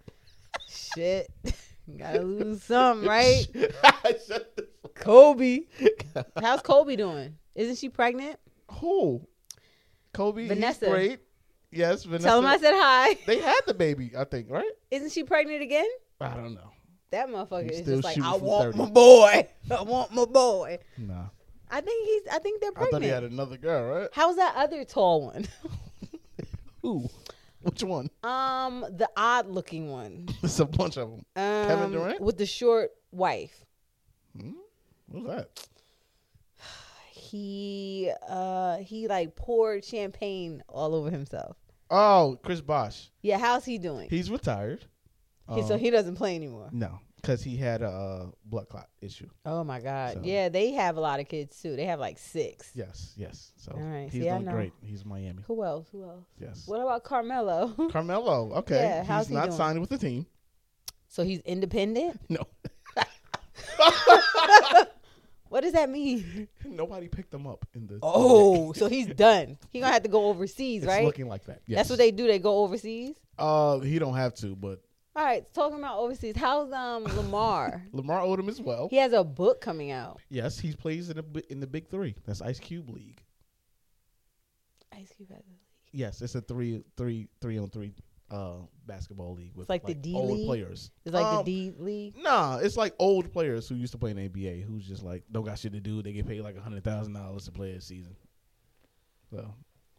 [0.68, 1.28] shit.
[1.99, 3.47] Gotta lose some, right?
[3.55, 5.61] Shut the Kobe.
[6.41, 7.37] How's Kobe doing?
[7.55, 8.39] Isn't she pregnant?
[8.80, 9.26] Who?
[10.12, 10.49] Kobe.
[10.49, 10.87] Vanessa.
[10.87, 11.20] He's great.
[11.70, 12.28] Yes, Vanessa.
[12.28, 13.16] Tell him I said hi.
[13.26, 14.12] they had the baby.
[14.16, 14.70] I think right.
[14.91, 15.89] Isn't she pregnant again?
[16.20, 16.70] I don't know.
[17.11, 18.78] That motherfucker is just like, I want 30.
[18.78, 19.49] my boy.
[19.70, 20.78] I want my boy.
[20.97, 21.26] Nah.
[21.70, 22.22] I think he's.
[22.33, 22.95] I think they're pregnant.
[22.95, 24.09] I thought he had another girl, right?
[24.12, 25.47] How's that other tall one?
[26.83, 27.09] Who?
[27.62, 28.11] Which one?
[28.24, 30.28] um, the odd looking one.
[30.43, 31.24] It's a bunch of them.
[31.37, 32.20] Um, Durant?
[32.20, 33.64] with the short wife.
[35.12, 35.66] What's that?
[37.12, 41.56] He uh he like poured champagne all over himself.
[41.90, 43.10] Oh, Chris Bosh.
[43.22, 44.08] Yeah, how's he doing?
[44.10, 44.84] He's retired.
[45.54, 46.68] He- so Um, he doesn't play anymore.
[46.72, 49.28] no, because he had a uh, blood clot issue.
[49.44, 50.14] Oh my god.
[50.14, 51.76] So- Yeah, they have a lot of kids too.
[51.76, 52.70] They have like six.
[52.74, 53.52] Yes, yes.
[53.56, 54.72] So All right, he's see, doing great.
[54.80, 55.42] He's Miami.
[55.46, 55.88] Who else?
[55.92, 56.24] Who else?
[56.40, 56.62] Yes.
[56.66, 57.68] What about Carmelo?
[57.92, 58.52] Carmelo.
[58.58, 58.76] Okay.
[58.76, 59.56] Yeah, how's he's he not doing?
[59.56, 60.26] signed with the team.
[61.08, 62.20] so he's independent?
[62.28, 62.46] No.
[65.53, 66.48] What does that mean?
[66.64, 67.98] Nobody picked him up in the.
[68.03, 69.59] Oh, so he's done.
[69.68, 71.05] He gonna have to go overseas, it's right?
[71.05, 71.61] looking like that.
[71.66, 71.76] Yes.
[71.76, 72.26] That's what they do.
[72.26, 73.16] They go overseas.
[73.38, 74.80] Uh, he don't have to, but
[75.14, 76.36] All right, talking about overseas.
[76.38, 77.82] How's um Lamar?
[77.92, 78.88] Lamar Odom as well.
[78.88, 80.22] he has a book coming out.
[80.30, 82.14] Yes, he plays in the in the Big Three.
[82.24, 83.22] That's Ice Cube League.
[84.94, 87.92] Ice Cube has a Yes, it's a three three three on three
[88.33, 88.55] uh
[88.87, 90.47] basketball league with It's like the D old League?
[90.47, 90.91] players.
[91.05, 92.14] It's like Um, the D League.
[92.22, 95.22] Nah, it's like old players who used to play in the NBA who's just like
[95.30, 96.03] don't got shit to do.
[96.03, 98.16] They get paid like a hundred thousand dollars to play a season.
[99.30, 99.55] So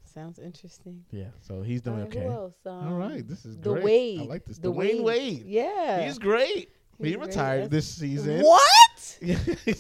[0.06, 1.04] Sounds interesting.
[1.12, 2.26] yeah, so he's doing right, okay.
[2.28, 2.54] Else?
[2.68, 3.84] Um, All right, this is the great.
[3.84, 4.20] Wade.
[4.20, 4.60] I like this.
[4.60, 5.44] The Dwyane Wade.
[5.48, 6.06] Yeah.
[6.06, 6.70] He's great.
[7.00, 7.20] he He's great.
[7.28, 8.42] retired That's- this season.
[8.44, 9.18] What?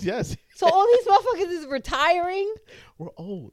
[0.01, 2.51] yes, So all these motherfuckers is retiring.
[2.97, 3.51] we're old.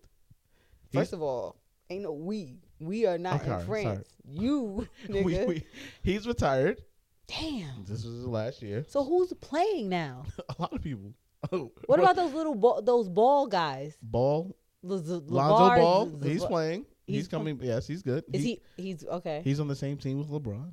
[0.92, 1.59] First of all,
[1.90, 2.58] ain't no we.
[2.78, 3.82] We are not Okay, in sorry.
[3.82, 4.08] France.
[4.24, 5.46] You nigga.
[5.46, 5.66] we-
[6.02, 6.80] he's retired.
[7.26, 7.84] Damn.
[7.84, 8.84] This was his last year.
[8.88, 10.24] So who's playing now?
[10.48, 11.12] A lot of people.
[11.52, 13.96] Oh, What about those little ball, those ball guys?
[14.02, 14.54] Ball?
[14.82, 16.12] The, Lonzo Ball.
[16.22, 16.86] He's playing.
[17.06, 17.58] He's, he's coming.
[17.62, 18.24] Yes, he's good.
[18.32, 18.60] Is he?
[18.76, 19.40] He's okay.
[19.44, 20.72] He's on the same team with LeBron.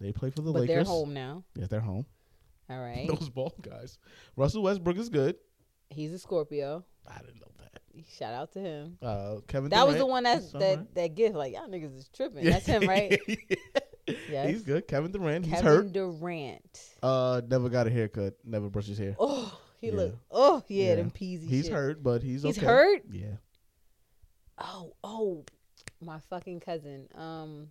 [0.00, 0.74] They play for the but Lakers.
[0.76, 1.44] they're home now.
[1.56, 2.06] Yes, they're home.
[2.70, 3.06] All right.
[3.08, 3.98] Those ball guys.
[4.36, 5.36] Russell Westbrook is good.
[5.90, 6.84] He's a Scorpio.
[7.06, 7.50] I didn't know.
[8.18, 8.98] Shout out to him.
[9.02, 9.70] Uh, Kevin.
[9.70, 11.34] That was the one that he's that that gift.
[11.36, 12.44] Like y'all niggas is tripping.
[12.44, 13.18] That's him, right?
[14.30, 14.48] Yes.
[14.48, 14.88] He's good.
[14.88, 15.44] Kevin Durant.
[15.44, 15.92] He's Kevin hurt.
[15.92, 16.80] Durant.
[17.02, 18.36] Uh, never got a haircut.
[18.42, 19.14] Never brushed his hair.
[19.18, 19.92] Oh, he Yeah.
[19.96, 20.16] look.
[20.30, 20.94] Oh, yeah, Yeah.
[20.94, 21.46] them peasy.
[21.46, 21.74] He's shit.
[21.74, 22.66] hurt, but he's He's okay.
[22.66, 23.02] hurt.
[23.12, 23.36] Yeah.
[24.56, 25.44] Oh, oh,
[26.00, 27.06] my fucking cousin.
[27.14, 27.68] Um.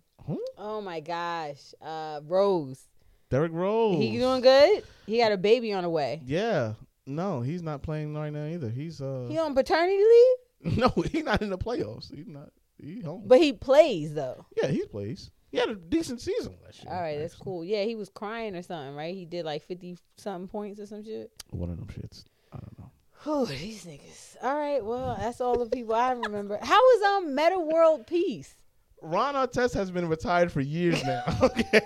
[0.56, 1.74] Oh my gosh.
[1.82, 2.84] Uh, Rose.
[3.30, 3.96] Derrick Rose.
[3.98, 4.84] He doing good.
[5.06, 6.20] He got a baby on the way.
[6.24, 6.74] Yeah.
[7.08, 8.68] No, he's not playing right now either.
[8.68, 9.26] He's uh.
[9.28, 12.14] He on paternity leave, no, he's not in the playoffs.
[12.14, 12.50] He's not.
[12.76, 13.24] He home.
[13.26, 14.44] but he plays though.
[14.60, 15.30] yeah, he plays.
[15.50, 16.92] He had a decent season last year.
[16.92, 17.64] All right, that's cool.
[17.64, 19.14] Yeah, he was crying or something, right?
[19.14, 21.32] He did like fifty something points or some shit.
[21.50, 22.24] One of them shits.
[22.52, 22.90] I don't know.
[23.24, 24.36] Whew, these niggas.
[24.42, 26.58] All right, well, that's all the people I remember.
[26.62, 28.54] How is um Metta World Peace?
[29.00, 31.22] Ron Artest has been retired for years now.
[31.42, 31.80] okay.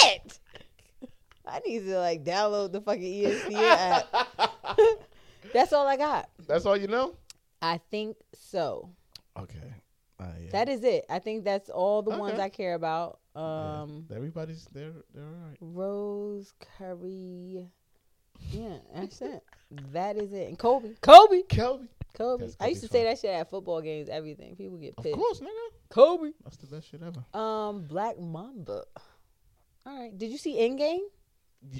[0.00, 0.23] Shit.
[1.54, 4.28] I need to like download the fucking ESPN app.
[5.52, 6.28] That's all I got.
[6.48, 7.14] That's all you know?
[7.62, 8.90] I think so.
[9.38, 9.72] Okay.
[10.18, 10.50] Uh, yeah.
[10.50, 11.04] That is it.
[11.08, 13.18] I think that's all the ones I care about.
[13.34, 13.82] Yeah.
[13.82, 15.56] Um, Everybody's they're they're all right.
[15.60, 17.68] Rose Curry.
[18.50, 19.42] Yeah, that's it.
[19.92, 20.48] That is it.
[20.48, 20.90] And Kobe.
[21.00, 21.42] Kobe.
[21.42, 21.88] Kelby.
[22.14, 22.48] Kobe.
[22.60, 24.54] I used to Kobe's say that shit at football games, everything.
[24.54, 25.14] People get pissed.
[25.14, 25.74] Of course, nigga.
[25.88, 26.30] Kobe.
[26.44, 27.24] That's the best shit ever.
[27.38, 28.84] Um, Black Mamba.
[29.86, 30.16] All right.
[30.16, 31.00] Did you see Endgame?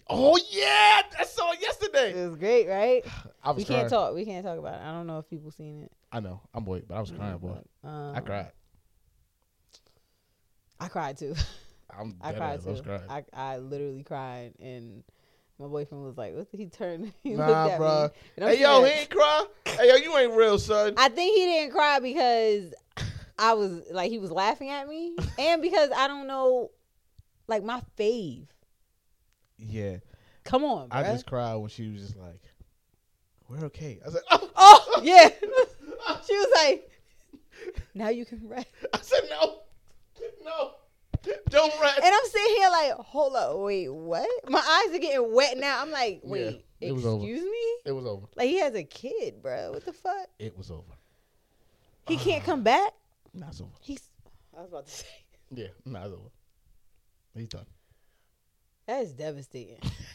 [0.09, 2.12] Oh yeah, I saw it yesterday.
[2.12, 3.05] It was great, right?
[3.43, 3.80] I was We crying.
[3.80, 4.14] can't talk.
[4.14, 4.85] We can't talk about it.
[4.85, 5.93] I don't know if people seen it.
[6.12, 6.41] I know.
[6.55, 7.59] I'm boy, but I was crying, boy.
[7.82, 8.53] Um, I cried.
[10.80, 11.35] I cried too.
[11.97, 12.66] I'm I cried ass.
[12.66, 12.85] I was too.
[12.85, 13.03] crying.
[13.09, 15.05] I I literally cried, and
[15.59, 17.12] my boyfriend was like, "What?" He turned.
[17.22, 18.09] He Nah, looked at bruh.
[18.11, 18.14] me.
[18.39, 19.45] and Hey yo, he ain't cry.
[19.66, 20.95] Hey yo, you ain't real, son.
[20.97, 22.74] I think he didn't cry because
[23.39, 26.70] I was like he was laughing at me, and because I don't know,
[27.49, 28.47] like my fave.
[29.67, 29.97] Yeah,
[30.45, 31.12] Come on, I bruh.
[31.12, 32.43] just cried when she was just like,
[33.49, 35.29] "We're okay." I was like, "Oh." Oh yeah.
[36.27, 36.91] she was like,
[37.95, 39.61] "Now you can rest." I said, "No,
[40.45, 40.73] no,
[41.49, 44.29] don't rest." And I'm sitting here like, hold up, wait, what?
[44.49, 45.81] My eyes are getting wet now.
[45.81, 47.25] I'm like, Yeah, wait, it was over.
[47.25, 47.77] excuse me?
[47.87, 48.27] It was over.
[48.37, 49.73] Like he has a kid, bro.
[49.73, 50.29] What the fuck?
[50.39, 50.83] It was over.
[52.07, 52.93] He can't come back.
[53.49, 53.71] It's over.
[53.81, 54.11] He's.
[54.57, 55.07] I was about to say.
[55.51, 56.31] Yeah, it's over.
[57.35, 57.67] He's done.
[58.87, 59.78] That's devastating.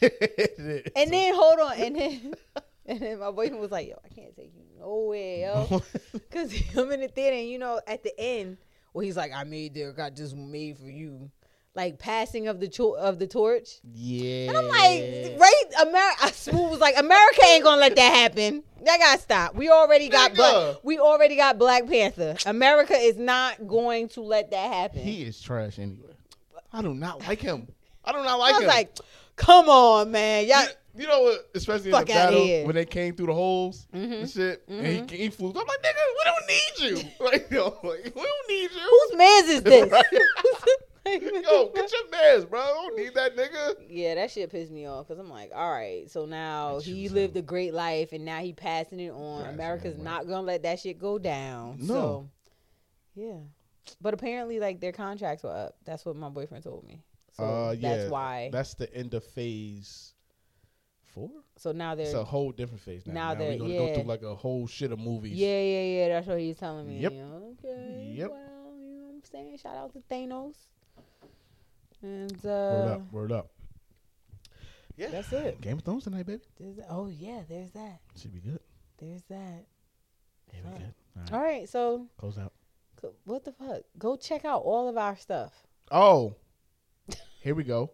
[0.96, 2.34] And then hold on, and then
[2.86, 6.90] and then my boyfriend was like, "Yo, I can't take you nowhere, yo," because I'm
[6.92, 8.56] in the theater, and you know, at the end,
[8.94, 11.30] well, he's like, "I made there, got just made for you,"
[11.74, 13.80] like passing of the cho- of the torch.
[13.92, 14.48] yeah.
[14.48, 15.62] And I'm like, right?
[15.82, 16.32] America.
[16.32, 18.62] Smooth was like, America ain't gonna let that happen.
[18.84, 19.54] That gotta stop.
[19.54, 20.36] We already got Nigga.
[20.36, 20.76] black.
[20.82, 22.36] We already got Black Panther.
[22.46, 25.00] America is not going to let that happen.
[25.02, 26.14] He is trash anyway.
[26.72, 27.68] I do not like him.
[28.10, 28.68] I do not know, like I was him.
[28.68, 28.98] like,
[29.36, 30.46] come on, man.
[30.46, 30.62] Y'all.
[30.62, 31.48] you, you know what?
[31.54, 34.20] Especially in the battle when they came through the holes Mhm.
[34.20, 34.84] and shit, Mhm.
[35.00, 35.48] and he, he flew.
[35.50, 37.10] I'm like, nigga, we don't need you.
[37.20, 38.80] Like, yo, like, we don't need you.
[39.10, 39.92] Whose man's is this?
[41.06, 42.60] Yo, get your mans, bro.
[42.60, 43.74] I don't need that nigga.
[43.88, 46.94] Yeah, that shit pissed me off because I'm like, all right, so now That shit
[46.94, 49.40] he lived a great life and now he passing it on.
[49.42, 51.78] Passing America's not gonna let that shit go down.
[51.80, 51.86] No.
[51.86, 52.28] So,
[53.16, 53.38] yeah,
[54.00, 55.76] but apparently, like their contracts were up.
[55.84, 57.00] That's what my boyfriend told me.
[57.40, 58.50] So uh, yeah, that's why.
[58.52, 60.14] That's the end of phase
[61.06, 61.30] four.
[61.56, 63.12] so now they're a whole different phase now.
[63.14, 63.78] now Now, they're- we're gonna yeah.
[63.78, 65.32] go through like a whole shit of movies.
[65.34, 66.08] Yeah, yeah, yeah.
[66.08, 66.98] That's what he's telling me.
[67.00, 67.12] Yep.
[67.12, 68.12] Okay.
[68.16, 68.30] Yep.
[68.30, 69.56] Well, you know what I'm saying?
[69.58, 70.54] Shout out to Thanos.
[72.02, 73.50] And uh, Word up, word up.
[74.96, 75.60] Yeah, that's it.
[75.60, 76.42] Game of Thrones tonight, baby.
[76.58, 78.00] There's, oh yeah, there's that.
[78.16, 78.60] Should be good.
[78.98, 79.64] There's that.
[80.52, 80.78] Yeah, we Fuck.
[80.78, 80.94] good.
[81.16, 82.52] All right, All right, so close out.
[83.00, 83.82] co- what the fuck?
[83.98, 85.52] Go check out all of our stuff.
[85.90, 86.34] Oh,
[87.40, 87.90] here we go.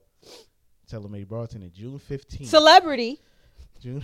[0.90, 2.48] Telemade Bartender, June fifteenth.
[2.50, 3.20] Celebrity.
[3.80, 4.02] June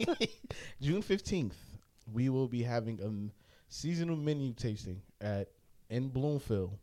[0.80, 1.56] June fifteenth,
[2.12, 5.48] we will be having a seasonal menu tasting at
[5.88, 6.76] in Bloomfield.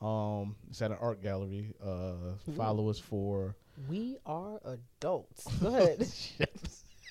[0.00, 1.74] Um, it's at an art gallery.
[1.82, 3.54] Uh, follow us for
[3.88, 5.46] We are adults.
[5.62, 6.06] Go ahead.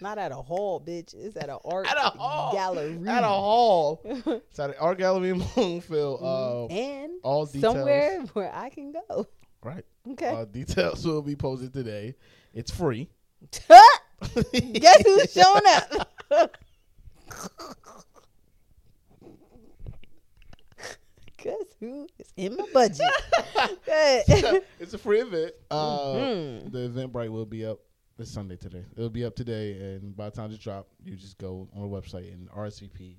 [0.02, 1.14] Not at a hall, bitch.
[1.14, 2.52] It's at an art At a hall.
[2.54, 3.00] gallery.
[3.08, 4.02] at a hall.
[4.06, 6.20] it's at an art gallery in Bloomfield.
[6.22, 7.76] Uh, and all details.
[7.76, 9.28] somewhere where I can go.
[9.64, 9.86] right.
[10.10, 10.28] Okay.
[10.30, 12.16] Uh, details will be posted today.
[12.54, 13.10] It's free.
[13.62, 16.12] Guess who's showing up?
[21.38, 23.02] Guess who is in my budget?
[24.80, 25.54] It's a free event.
[25.72, 26.72] Uh, Mhm.
[26.72, 27.80] The Eventbrite will be up
[28.18, 28.84] this Sunday today.
[28.96, 31.88] It'll be up today, and by the time it drop, you just go on the
[31.88, 33.16] website and RSVP.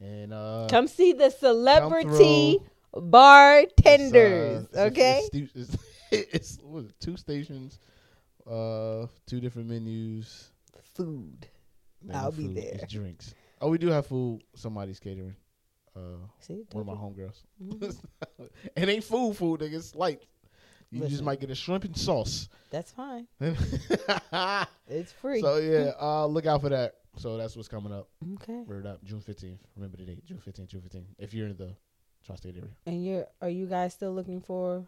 [0.00, 2.58] And uh, Come see the celebrity
[2.94, 4.66] bartenders.
[4.74, 5.20] Uh, okay.
[5.32, 5.76] It's, it's, it's,
[6.12, 7.78] it's what is it, two stations,
[8.50, 10.50] uh, two different menus.
[10.94, 11.46] Food.
[12.02, 12.56] and I'll be food.
[12.56, 12.70] there.
[12.74, 13.34] It's drinks.
[13.60, 14.42] Oh, we do have food.
[14.54, 15.34] Somebody's catering.
[15.96, 17.42] Uh, See, one of my homegirls.
[17.62, 17.96] Mhm.
[18.76, 19.60] it ain't food, food.
[19.60, 19.74] Nigga.
[19.74, 20.22] It's light.
[20.90, 22.50] You just might get a shrimp and sauce.
[22.70, 23.26] That's fine.
[24.88, 25.40] It's free.
[25.40, 26.96] So yeah, uh, look out for that.
[27.16, 28.08] So that's what's coming up.
[28.34, 28.62] okay.
[28.66, 29.60] Word up, June fifteenth.
[29.76, 31.06] Remember the date, June fifteenth, June fifteenth.
[31.18, 31.74] If you're in the
[32.26, 32.70] tri-state area.
[32.86, 34.84] And you're are you guys still looking for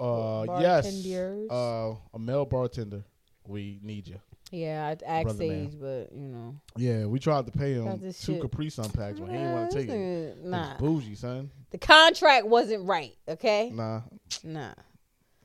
[0.00, 1.06] Uh, yes.
[1.50, 3.04] Uh, a male bartender.
[3.46, 4.20] We need you.
[4.50, 5.36] yeah, I asked.
[5.38, 6.56] Sage, but you know.
[6.76, 8.40] Yeah, we tried to pay him two shit.
[8.42, 10.44] Capri Sun packs, but he didn't want to take it.
[10.44, 10.72] Nah.
[10.72, 11.50] It's bougie, son.
[11.70, 13.70] The contract wasn't right, okay?
[13.70, 14.02] Nah,
[14.44, 14.72] Nah.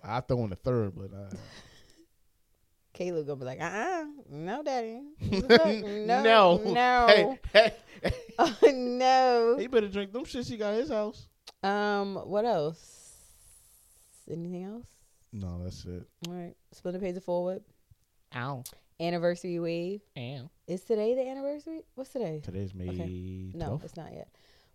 [0.03, 1.29] I throw in the third, but uh,
[2.93, 5.01] Caleb gonna be like, uh uh no, daddy.
[5.21, 9.57] no, no, no, Hey, hey, hey, Oh, no.
[9.59, 11.27] he better drink them shits he got his house.
[11.63, 12.94] Um, what else?
[14.29, 14.87] Anything else?
[15.33, 16.03] No, that's it.
[16.27, 16.55] All right.
[16.71, 17.63] Split the page forward.
[18.35, 18.63] Ow.
[18.99, 20.01] Anniversary wave.
[20.17, 20.49] Ow.
[20.67, 21.81] Is today the anniversary?
[21.95, 22.41] What's today?
[22.43, 23.83] Today's May No, 12th.
[23.83, 24.29] it's not yet.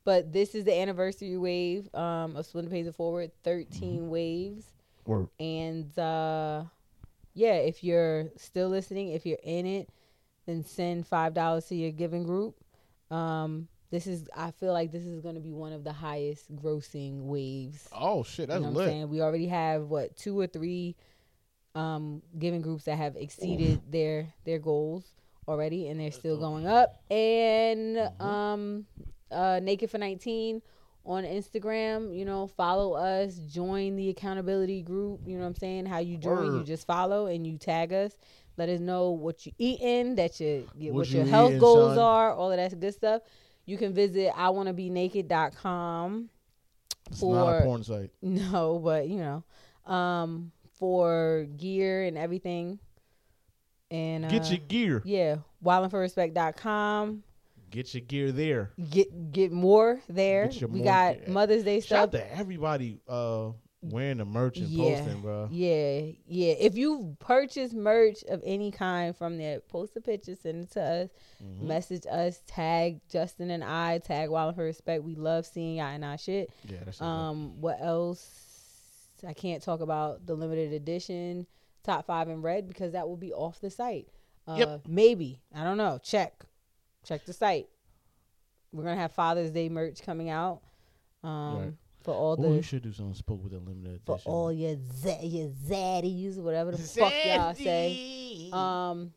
[0.04, 3.30] But this is the anniversary wave um, of Split the Page Forward.
[3.44, 4.08] 13 Mm-hmm.
[4.08, 4.64] waves.
[5.06, 6.64] Or And uh,
[7.34, 9.88] yeah, if you're still listening, if you're in it,
[10.46, 12.54] then send five dollars to your giving group.
[13.10, 17.22] Um, this is I feel like this is gonna be one of the highest grossing
[17.24, 17.88] waves.
[17.92, 18.86] oh shit, that's you know I'm lit.
[18.88, 19.08] saying?
[19.08, 20.96] We already have what two or three
[21.74, 25.12] um giving groups that have exceeded their their goals
[25.46, 27.00] already and they're still going up.
[27.10, 28.26] And Mm-hmm.
[28.26, 28.86] um
[29.30, 30.62] uh Naked for 19
[31.04, 35.86] on Instagram, you know, follow us, join the accountability group, you know what I'm saying?
[35.86, 38.12] How you join, you just follow and you tag us.
[38.56, 41.94] Let us know what you eating, that your What what, you your health eating, goals
[41.94, 42.04] son.
[42.04, 43.22] are, all of that good stuff.
[43.70, 46.28] You can visit I wanna be naked.com.
[47.10, 48.10] It's not a for- porn site.
[48.22, 52.78] No, but you know, um, for gear and everything.
[53.92, 55.02] And uh, Get your gear.
[55.04, 57.22] yeah, wildandforrespect.com.
[57.70, 58.72] Get your gear there.
[58.90, 60.46] Get get more there.
[60.48, 61.24] Get your we more got gear.
[61.28, 62.00] Mother's Day Shout stuff.
[62.02, 63.50] out to everybody uh,
[63.82, 64.98] wearing the merch and Yeah.
[64.98, 65.48] posting, bro.
[65.50, 66.52] Yeah, yeah.
[66.58, 70.82] If you purchase merch of any kind from there, post a picture, send it to
[70.82, 71.10] us,
[71.42, 71.62] Mhm.
[71.62, 75.02] message us, tag Justin and I, tag Wild for Respect.
[75.04, 76.50] We love seeing y'all in our shit.
[76.68, 77.00] Yeah, that's.
[77.00, 78.46] Um, what else?
[79.26, 81.46] I can't talk about the limited edition
[81.82, 84.08] top five in red because that will be off the site.
[84.46, 84.88] Uh, Yep.
[84.88, 85.98] Maybe I don't know.
[86.02, 86.44] Check,
[87.04, 87.68] check the site.
[88.72, 90.62] We're gonna have Father's Day merch coming out.
[91.22, 91.72] Um, Right.
[92.02, 94.32] For all Oh, the you should do something spoke with a limited for edition.
[94.32, 98.48] all your za- your zaddies, whatever the fuck y'all say.
[98.52, 99.12] Um,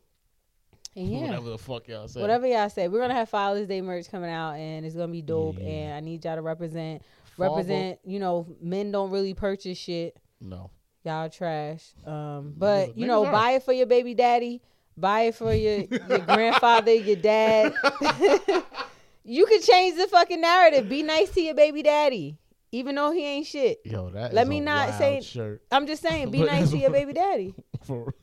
[0.96, 2.20] and yeah, Whatever the fuck y'all say.
[2.20, 5.22] whatever y'all say, we're gonna have Father's Day merch coming out, and it's gonna be
[5.22, 5.56] dope.
[5.58, 5.66] Yeah.
[5.66, 7.02] And I need y'all to represent,
[7.36, 7.98] Father- represent.
[8.04, 10.16] You know, men don't really purchase shit.
[10.40, 10.70] No.
[11.04, 11.84] Y'all trash.
[12.06, 13.32] Um, but Niggas- you know, are.
[13.32, 14.62] buy it for your baby daddy.
[14.96, 17.74] Buy it for your your grandfather, your dad.
[19.24, 20.88] you can change the fucking narrative.
[20.88, 22.38] Be nice to your baby daddy,
[22.74, 23.80] even though he ain't shit.
[23.84, 25.62] Yo, that Let me a not say- shirt.
[25.70, 27.54] I'm just saying, be nice to your baby daddy.
[27.84, 28.14] For,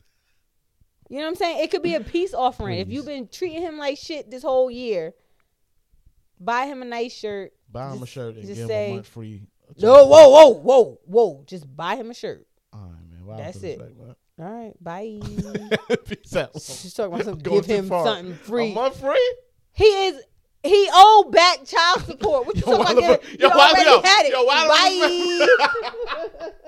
[1.08, 1.64] You know what I'm saying?
[1.64, 2.78] It could be a peace offering.
[2.78, 5.14] If you've been treating him like shit this whole year,
[6.38, 7.52] buy him a nice shirt.
[7.70, 9.42] buy him a shirt and just give say- him a month free.
[9.78, 11.44] No, whoa, whoa, whoa, whoa.
[11.46, 12.46] Just buy him a shirt.
[12.74, 13.24] All right, man.
[13.24, 13.80] Wow, That's it.
[14.38, 15.18] All right, bye.
[16.06, 16.52] Peace out.
[16.54, 18.04] Just talking about some give him far.
[18.04, 18.72] something free.
[18.72, 19.34] A month free?
[19.72, 20.22] He is
[20.62, 22.46] he owed back child support.
[22.46, 23.24] What you Yo, talking about?
[23.30, 24.32] You yo, why already had it.
[24.32, 25.46] yo, why do we-
[26.38, 26.50] Bye.